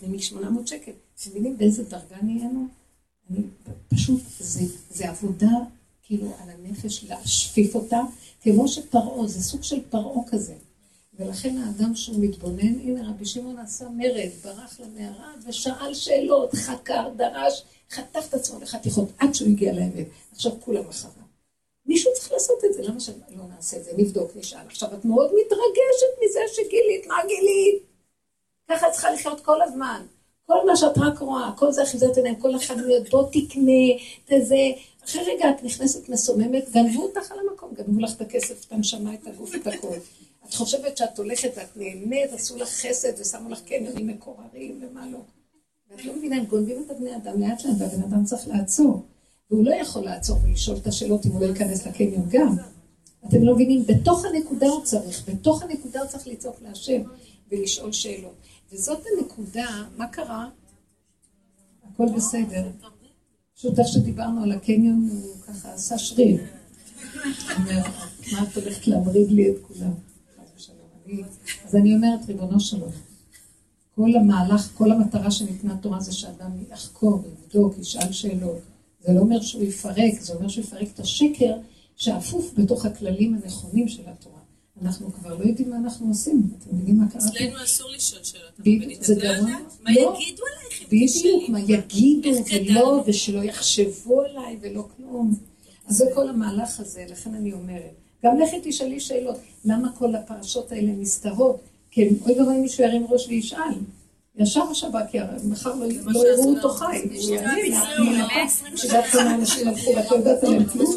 [0.01, 0.91] לי 800 שקל.
[0.91, 2.67] אתם מבינים באיזה דרגה נהיינו?
[3.29, 3.39] אני,
[3.87, 5.51] פשוט, זה, זה עבודה
[6.03, 8.01] כאילו על הנפש, להשפיף אותה,
[8.41, 10.53] כמו שפרעה, זה סוג של פרעה כזה.
[11.19, 17.63] ולכן האדם שהוא מתבונן, הנה רבי שמעון עשה מרד, ברח למערה ושאל שאלות, חקר, דרש,
[17.91, 20.07] חטף את עצמו לחתיכות עד שהוא הגיע לאמת.
[20.31, 21.13] עכשיו כולם אחריו.
[21.85, 23.91] מישהו צריך לעשות את זה, למה שלא נעשה את זה?
[23.97, 24.59] נבדוק, נשאל.
[24.65, 27.83] עכשיו את מאוד מתרגשת מזה שגילית, מה גילית?
[28.69, 30.01] ככה צריכה לחיות כל הזמן.
[30.45, 34.55] כל מה שאת רק רואה, כל זה אחיזת עיניים, כל החנויות, בוא תקנה, זה.
[35.05, 39.13] אחרי רגע את נכנסת מסוממת, גנבו אותך על המקום, גנבו לך את הכסף, את הנשמה,
[39.13, 39.95] את הגוף, את הכל.
[40.49, 45.19] את חושבת שאת הולכת ואת נהנית, עשו לך חסד ושמו לך קניונים מקוררים ומה לא.
[45.91, 49.01] ואת לא מבינה, הם גונבים את הבני אדם לאט לאט, והבן אדם צריך לעצור.
[49.51, 52.55] והוא לא יכול לעצור ולשאול את השאלות אם הוא לא ייכנס לקניון גם.
[53.27, 57.01] אתם לא מבינים, בתוך הנקודה הוא צריך, בתוך הנקודה הוא צריך לצעוק להשם
[57.51, 58.35] ולשאול שאלות.
[58.71, 60.49] וזאת הנקודה, מה קרה?
[61.83, 62.69] הכל בסדר.
[63.55, 66.43] פשוט איך שדיברנו על הקניון, הוא ככה עשה שריר.
[68.31, 69.91] מה את הולכת להמריד לי את כולם?
[71.65, 72.91] אז אני אומרת, ריבונו שלום,
[73.95, 78.59] כל המהלך, כל המטרה שניתנה תורה זה שאדם יחקור, יבדוק, ישאל שאלות.
[79.01, 81.57] זה לא אומר שהוא יפרק, זה אומר שהוא יפרק את השקר
[81.95, 84.36] שאפוף בתוך הכללים הנכונים של התורה.
[84.81, 87.21] אנחנו כבר לא יודעים מה אנחנו עושים, אתם מבינים מה קרה?
[87.21, 89.03] אצלנו אסור לשאול שאלות.
[89.03, 89.49] זה גרוע.
[89.83, 90.17] מה לא.
[90.19, 95.35] יגידו עלייך בדיוק, מה יגידו ולא, ושלא יחשבו עליי ולא כלום.
[95.87, 97.93] אז זה כל המהלך הזה, לכן אני אומרת.
[98.23, 101.59] גם לכי תשאלי שאלות, למה כל הפרשות האלה נסתרות?
[101.91, 103.73] כי אוי ואבוי מישהו ירים ראש וישאל.
[104.35, 107.01] ישר השב"כ יראה, מחר לא, לא יראו אותו חי,
[107.97, 110.95] הוא שדווקא האנשים הלכו ואת לא יודעת עליהם כלום.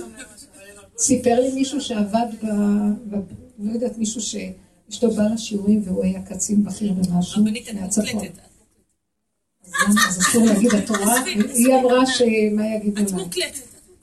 [0.98, 2.26] סיפר לי מישהו שעבד
[3.10, 3.16] ב...
[3.60, 7.44] לא יודעת, מישהו שאשתו באה לשיעורים והוא היה קצין בכיר במשהו
[7.74, 8.22] מהצפון.
[9.88, 13.28] אז אסור להגיד התורה, היא אמרה שמה יגידו להם.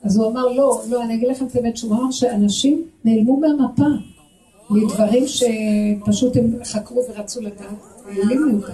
[0.03, 3.86] אז הוא אמר, לא, לא, אני אגיד לכם את האמת, שהוא אמר שאנשים נעלמו מהמפה
[4.70, 7.68] מדברים שפשוט הם חקרו ורצו לדעת,
[8.05, 8.74] העלימו אותם.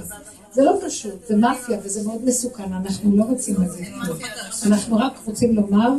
[0.51, 4.17] זה לא פשוט, זה מאפיה וזה מאוד מסוכן, אנחנו לא רוצים להגיד כלום.
[4.65, 5.89] אנחנו רק רוצים לומר,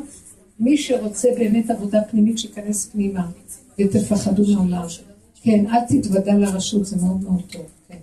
[0.61, 3.27] מי שרוצה באמת עבודה פנימית, שייכנס פנימה
[3.79, 4.87] ותפחדו מהעולם.
[5.43, 7.67] כן, אל תתוודע לרשות, זה מאוד מאוד טוב.
[7.89, 7.99] כן.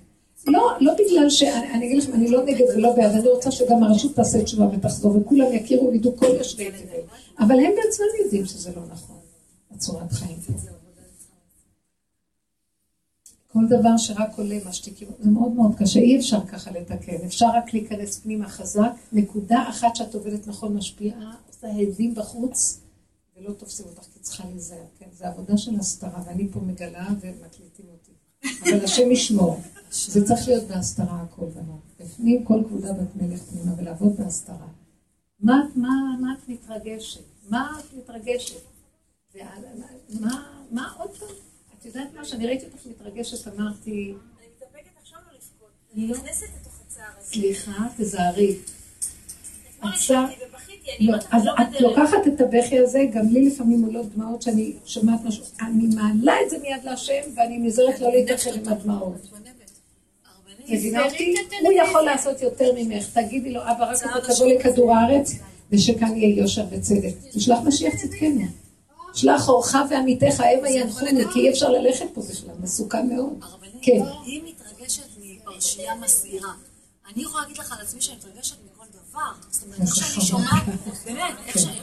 [0.47, 1.43] לא, לא בגלל ש...
[1.43, 5.17] אני אגיד לכם, אני לא נגד ולא בעד, אני רוצה שגם הרשות תעשה תשובה ותחזור,
[5.17, 6.99] וכולם יכירו וידעו כל יושבי תבל.
[7.39, 9.17] אבל הם בעצמם יודעים שזה לא נכון,
[9.72, 10.38] הצורת חיים.
[13.53, 17.74] כל דבר שרק עולה משתיקים, זה מאוד מאוד קשה, אי אפשר ככה לתקן, אפשר רק
[17.74, 22.80] להיכנס פנימה חזק, נקודה אחת שאת עובדת נכון משפיעה, עושה הדים בחוץ,
[23.41, 25.05] ולא תופסים אותך כי צריכה להיזהר, כן?
[25.13, 28.11] זה עבודה של הסתרה, ואני פה מגלה ומקליטים אותי.
[28.63, 29.61] אבל השם ישמור,
[29.91, 31.81] זה צריך להיות בהסתרה הכל בנות.
[31.99, 34.67] בפנים כל כבודה בת מלך פנימה ולעבוד בהסתרה.
[35.39, 35.89] מה, מה,
[36.21, 37.21] מה את מתרגשת?
[37.49, 38.61] מה את מתרגשת?
[40.19, 41.29] מה, מה עוד פעם?
[41.79, 44.13] את יודעת מה, כשאני ראיתי אותך מתרגשת, אמרתי...
[44.39, 45.69] אני מתאפקת עכשיו לא לבכות.
[45.93, 46.17] אני לא.
[46.17, 47.27] נכנסת לתוך הצער הזה.
[47.27, 48.57] סליחה, תזהרי.
[50.99, 51.82] לא, אז לא את.
[51.82, 56.49] לוקחת את הבכי הזה, גם לי לפעמים עולות דמעות שאני שומעת משהו, אני מעלה את
[56.49, 59.27] זה מיד להשם, ואני נזהרת לא להתאחר עם הדמעות.
[60.67, 61.36] מבינה אותי?
[61.61, 63.09] הוא יכול לעשות יותר ממך.
[63.13, 65.32] תגידי לו, אבא, רק אתה תבוא לכדור הארץ,
[65.71, 67.13] ושכאן יהיה יושר וצדק.
[67.32, 68.41] תשלח משיח צדקנו.
[69.13, 73.45] שלח אורך ועמיתך, המה ינחוני, כי אי אפשר ללכת פה בכלל, מסוכן מאוד.
[73.82, 74.01] כן.
[74.25, 76.51] היא מתרגשת מפרשייה מסעירה.
[77.13, 78.55] אני יכולה להגיד לך על עצמי שאני מתרגשת
[79.12, 79.20] דבר.
[79.49, 80.26] זאת אומרת, איך איזה שאני.
[80.26, 80.64] שומעת,
[81.05, 81.59] באמת, איך כן.
[81.59, 81.80] שאני,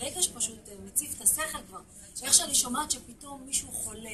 [0.00, 1.78] הרגש פשוט אה, מציף את השכל כבר.
[2.22, 4.10] איך שאני שומעת שפתאום מישהו חולה,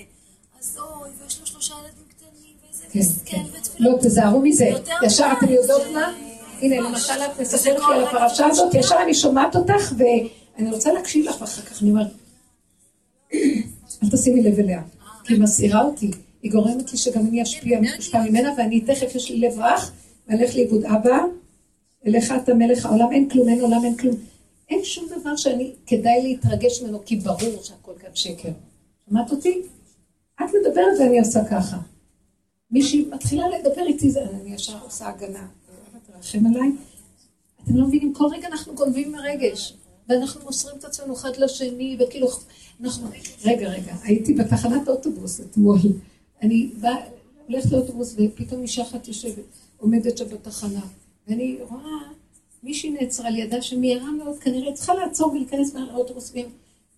[0.60, 3.58] אז אוי, ויש לו שלושה ילדים קטנים, ואיזה כן, מסכן, כן.
[3.58, 4.02] ותפילות.
[4.02, 4.70] לא, תזהרו מזה.
[5.06, 6.12] ישר אתם יודעות מה?
[6.60, 8.46] הנה, למשל, את מספרת לי על הפרשה פרשה.
[8.46, 12.06] הזאת, ישר אני שומעת אותך, ואני רוצה להקשיב לך, ואחר כך אני אומרת,
[14.02, 14.82] אל תשימי לב אליה,
[15.24, 16.10] כי היא מסעירה אותי.
[16.42, 17.80] היא גורמת לי שגם אני אשפיע
[18.24, 19.92] ממנה, ואני תכף, יש לי לב רך,
[20.28, 20.84] ואלך לאיבוד.
[20.84, 21.18] אבא,
[22.06, 24.16] אליך אתה מלך העולם, אין כלום, אין עולם, אין כלום.
[24.68, 28.48] אין שום דבר שאני, כדאי להתרגש ממנו, כי ברור שהכל כאן שקר.
[29.08, 29.62] שמעת אותי?
[30.34, 31.76] את מדברת ואני עושה ככה.
[32.70, 34.10] מישהי מתחילה לדבר איתי,
[34.42, 35.46] אני ישר עושה הגנה.
[36.06, 36.70] תרחם עליי.
[37.64, 39.74] אתם לא מבינים, כל רגע אנחנו גונבים מהרגש,
[40.08, 42.28] ואנחנו מוסרים את עצמנו אחד לשני, וכאילו,
[42.80, 43.08] אנחנו...
[43.44, 45.78] רגע, רגע, הייתי בתחנת אוטובוס אתמול.
[46.42, 46.96] אני באה,
[47.46, 49.44] הולכת לאוטובוס, ופתאום אישה אחת יושבת,
[49.76, 50.80] עומדת שם בתחנה,
[51.28, 51.98] ואני רואה
[52.62, 56.32] מישהי נעצרה לידה שמהירה מאוד, כנראה צריכה לעצור ולהיכנס מעל האוטובוס,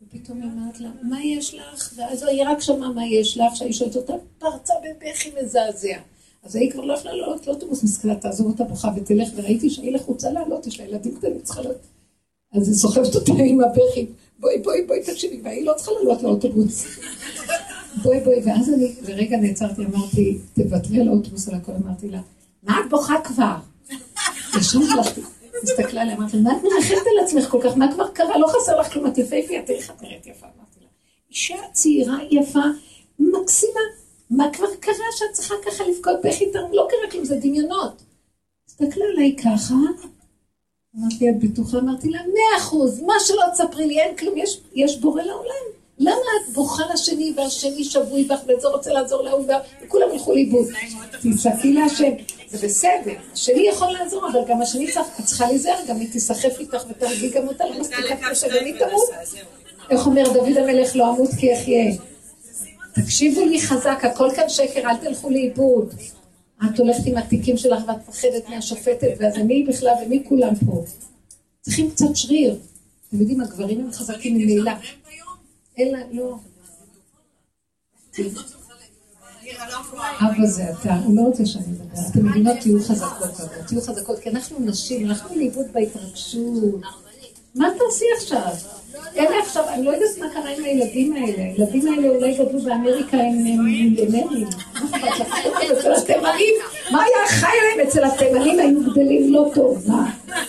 [0.02, 1.94] ופתאום היא אומרת לה, מה יש לך?
[1.96, 5.96] ואז היא רק שמעה מה יש לך, שהיא שואלת אותה, פרצה בבכי מזעזע.
[6.44, 10.30] אז היא כבר לא יכלה לעלות לאוטובוס, מסכנה, תעזוב אותה בוכה ותלך, וראיתי שהיא לחוצה
[10.30, 11.80] לעלות, יש לה ילדים קטנים, צריכה לעלות.
[12.52, 14.06] אז היא סוחבת אותה עם הבכי,
[14.38, 16.86] בואי, בואי, בואי, תקשיבי, והיא לא צריכה לעלות לאוטובוס.
[18.02, 22.20] בואי, בואי, ואז אני לרגע נעצרתי, אמרתי, תוותרי על האוטובוס על הכל, אמרתי לה,
[22.62, 23.56] מה את בוכה כבר?
[24.58, 25.20] ישר הלכתי,
[25.62, 28.38] הסתכלה עליה, אמרתי מה את מרחמת על עצמך כל כך, מה כבר קרה?
[28.38, 30.86] לא חסר לך כלום, את יפהפייה, תראי איך את נראית יפה, אמרתי לה.
[31.30, 32.60] אישה צעירה, יפה,
[33.18, 33.80] מקסימה,
[34.30, 36.72] מה כבר קרה שאת צריכה ככה לבכות בכי תרם?
[36.72, 38.02] לא קרה כלום, זה דמיונות.
[38.68, 39.74] הסתכלה עליי ככה,
[40.96, 41.78] אמרתי את בטוחה?
[41.78, 44.34] אמרתי לה, מאה אחוז, מה שלא תספרי לי, אין כלום,
[44.74, 45.66] יש בורא לעולם.
[45.98, 49.44] למה את בוכה לשני והשני שבוי בך וזה רוצה לעזור להוא
[49.84, 50.66] וכולם ילכו לאיבוד?
[51.20, 52.10] תצעקי להשם,
[52.50, 56.60] זה בסדר, השני יכול לעזור, אבל גם השני צריך, את צריכה להיזהר, גם היא תיסחף
[56.60, 59.10] איתך ותהרגי גם אותה, לא מספיקה פה שגם היא תמות.
[59.90, 61.94] איך אומר דוד המלך, לא אמות כי אחיה.
[62.94, 65.94] תקשיבו לי חזק, הכל כאן שקר, אל תלכו לאיבוד.
[66.64, 70.84] את הולכת עם התיקים שלך ואת מפחדת מהשופטת, ואז מי בכלל ומי כולם פה?
[71.60, 72.58] צריכים קצת שריר.
[73.08, 74.72] אתם יודעים, הגברים הם חזקים ממילא.
[75.78, 76.36] אלא, לא.
[80.20, 82.00] אבא זה אתה, הוא לא רוצה שאני אדבר.
[82.10, 83.30] אתם מבינות, תהיו חזקות
[83.66, 86.80] תהיו חזקות, כי אנחנו נשים, אנחנו לאיבוד בהתרגשות.
[87.54, 88.52] מה תעשי עכשיו?
[89.16, 91.42] אלה עכשיו, אני לא יודעת מה קרה עם הילדים האלה.
[91.42, 94.48] הילדים האלה אולי גדלו באמריקה, הם מיליונרים.
[95.72, 96.54] אצל התימנים,
[96.90, 98.58] מה היה חי להם אצל התימנים?
[98.58, 100.10] היו גדלים לא טוב, מה?
[100.28, 100.42] הם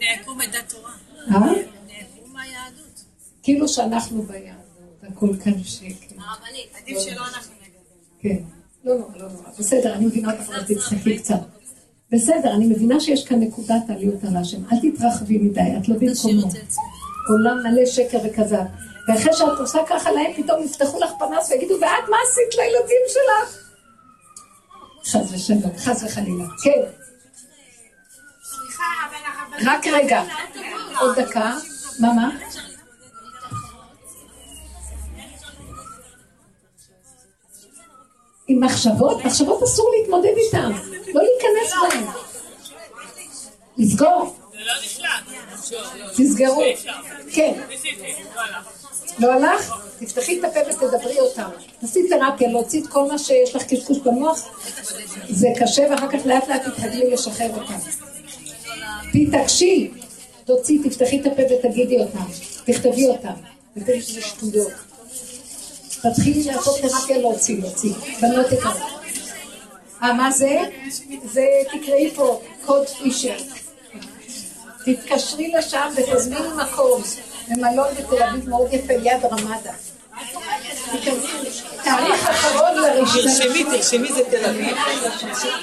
[0.00, 0.90] נעקרו מדת תורה.
[1.30, 1.36] אה?
[1.36, 1.54] הם
[1.86, 3.04] נעקרו מהיהדות.
[3.42, 4.61] כאילו שאנחנו ביהדות,
[5.12, 6.14] הכל כאן שקר.
[6.18, 7.78] הרבנית, עדיף שלא אנחנו נגדל.
[8.20, 8.36] כן.
[8.84, 9.50] לא נורא, לא נורא.
[9.58, 11.40] בסדר, אני מבינה אותך, אבל תצחקי קצת.
[12.10, 14.58] בסדר, אני מבינה שיש כאן נקודת עליות על השם.
[14.72, 16.48] אל תתרחבי מדי, את לא במקומו.
[17.28, 18.62] עולם מלא שקר וכזב.
[19.08, 23.58] ואחרי שאת עושה ככה להם, פתאום יפתחו לך פנס ויגידו, ואת מה עשית לילדים שלך?
[25.04, 26.44] חס ושלום, חס וחלילה.
[26.64, 26.82] כן.
[29.66, 30.22] רק רגע.
[31.00, 31.54] עוד דקה.
[31.98, 32.30] מה, מה?
[38.52, 39.24] עם מחשבות?
[39.24, 40.72] מחשבות אסור להתמודד איתן.
[41.14, 42.04] לא להיכנס בהן.
[43.78, 44.34] לסגור.
[44.52, 46.08] זה לא.
[46.16, 46.62] תסגרו.
[47.32, 47.52] כן.
[49.18, 49.70] לא הלך.
[49.70, 50.06] לא?
[50.06, 51.48] תפתחי את הפה ותדברי אותם.
[51.80, 54.48] תעשי תרפיה, להוציא את כל מה שיש לך קשקוש במוח.
[55.28, 57.78] זה קשה, ואחר כך לאט לאט תתרגלי לשחרר אותם.
[59.12, 59.90] תתעקשי,
[60.44, 62.24] תוציאי, תפתחי את הפה ותגידי אותם.
[62.64, 63.34] תכתבי אותם.
[63.76, 64.91] ותגידי שזה שטויות.
[66.02, 67.92] תתחילי לעשות תרפיה להוציא, להוציא.
[68.20, 68.76] בנות יקרות.
[70.02, 70.60] אה, מה זה?
[71.24, 73.36] זה, תקראי פה, קוד פישר.
[74.84, 77.02] תתקשרי לשם ותזמיני מקום.
[77.48, 79.72] במלון בתל אביב מאוד יפה, יד רמדה.
[81.84, 83.22] תאריך אחרון לראשונה.
[83.22, 84.76] תרשמי, תרשמי, זה תל אביב.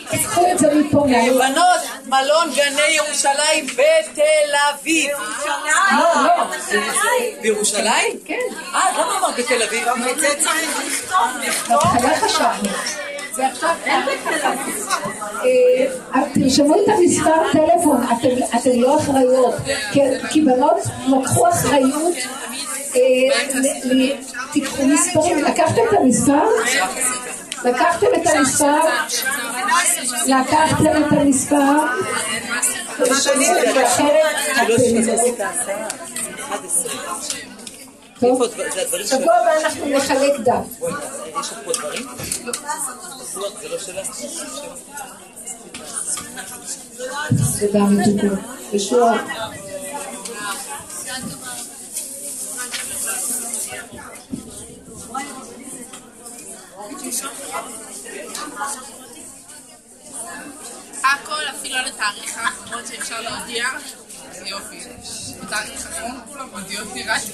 [0.10, 1.06] תיקחו את זה מפה.
[1.40, 5.12] בנות, מלון גני ירושלים בתל אביב.
[7.42, 8.20] בירושלים?
[8.26, 8.36] כן.
[8.76, 9.88] אה, למה אמרת בתל אביב?
[10.12, 10.80] את זה צריך
[11.48, 11.78] לכתוב.
[11.78, 12.70] בהתחלה חשבנו.
[13.34, 14.02] זה עכשיו אין
[16.16, 18.04] אה, תרשמו את המספר טלפון,
[18.56, 19.56] אתן לא אחראיות.
[20.30, 20.78] כי בנות
[21.08, 22.16] לקחו אחריות.
[22.96, 23.02] אה,
[23.84, 24.14] ל-
[24.54, 26.44] תיקחו מספרים, לקחתם את המספר?
[27.66, 28.80] לקחתם את המספר?
[30.28, 31.80] לקחתם את המספר?
[38.20, 38.42] טוב,
[39.06, 40.54] שבוע הבא אנחנו נחלק דף.
[41.40, 42.08] יש לך פה דברים?
[43.62, 44.02] זה לא שלה.
[47.60, 48.40] תודה מתוקות.
[61.04, 63.66] הכל אפילו לתאריך האחרון שאפשר להודיע.
[64.46, 64.80] יופי.
[65.42, 67.34] בתאריך האחרון כולם מודיעות נראה לי.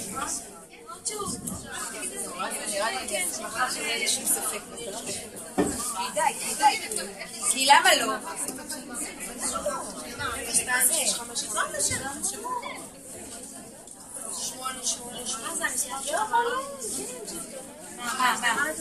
[7.51, 8.13] כי למה לא?
[17.98, 18.10] 没有
[18.41, 18.76] 没有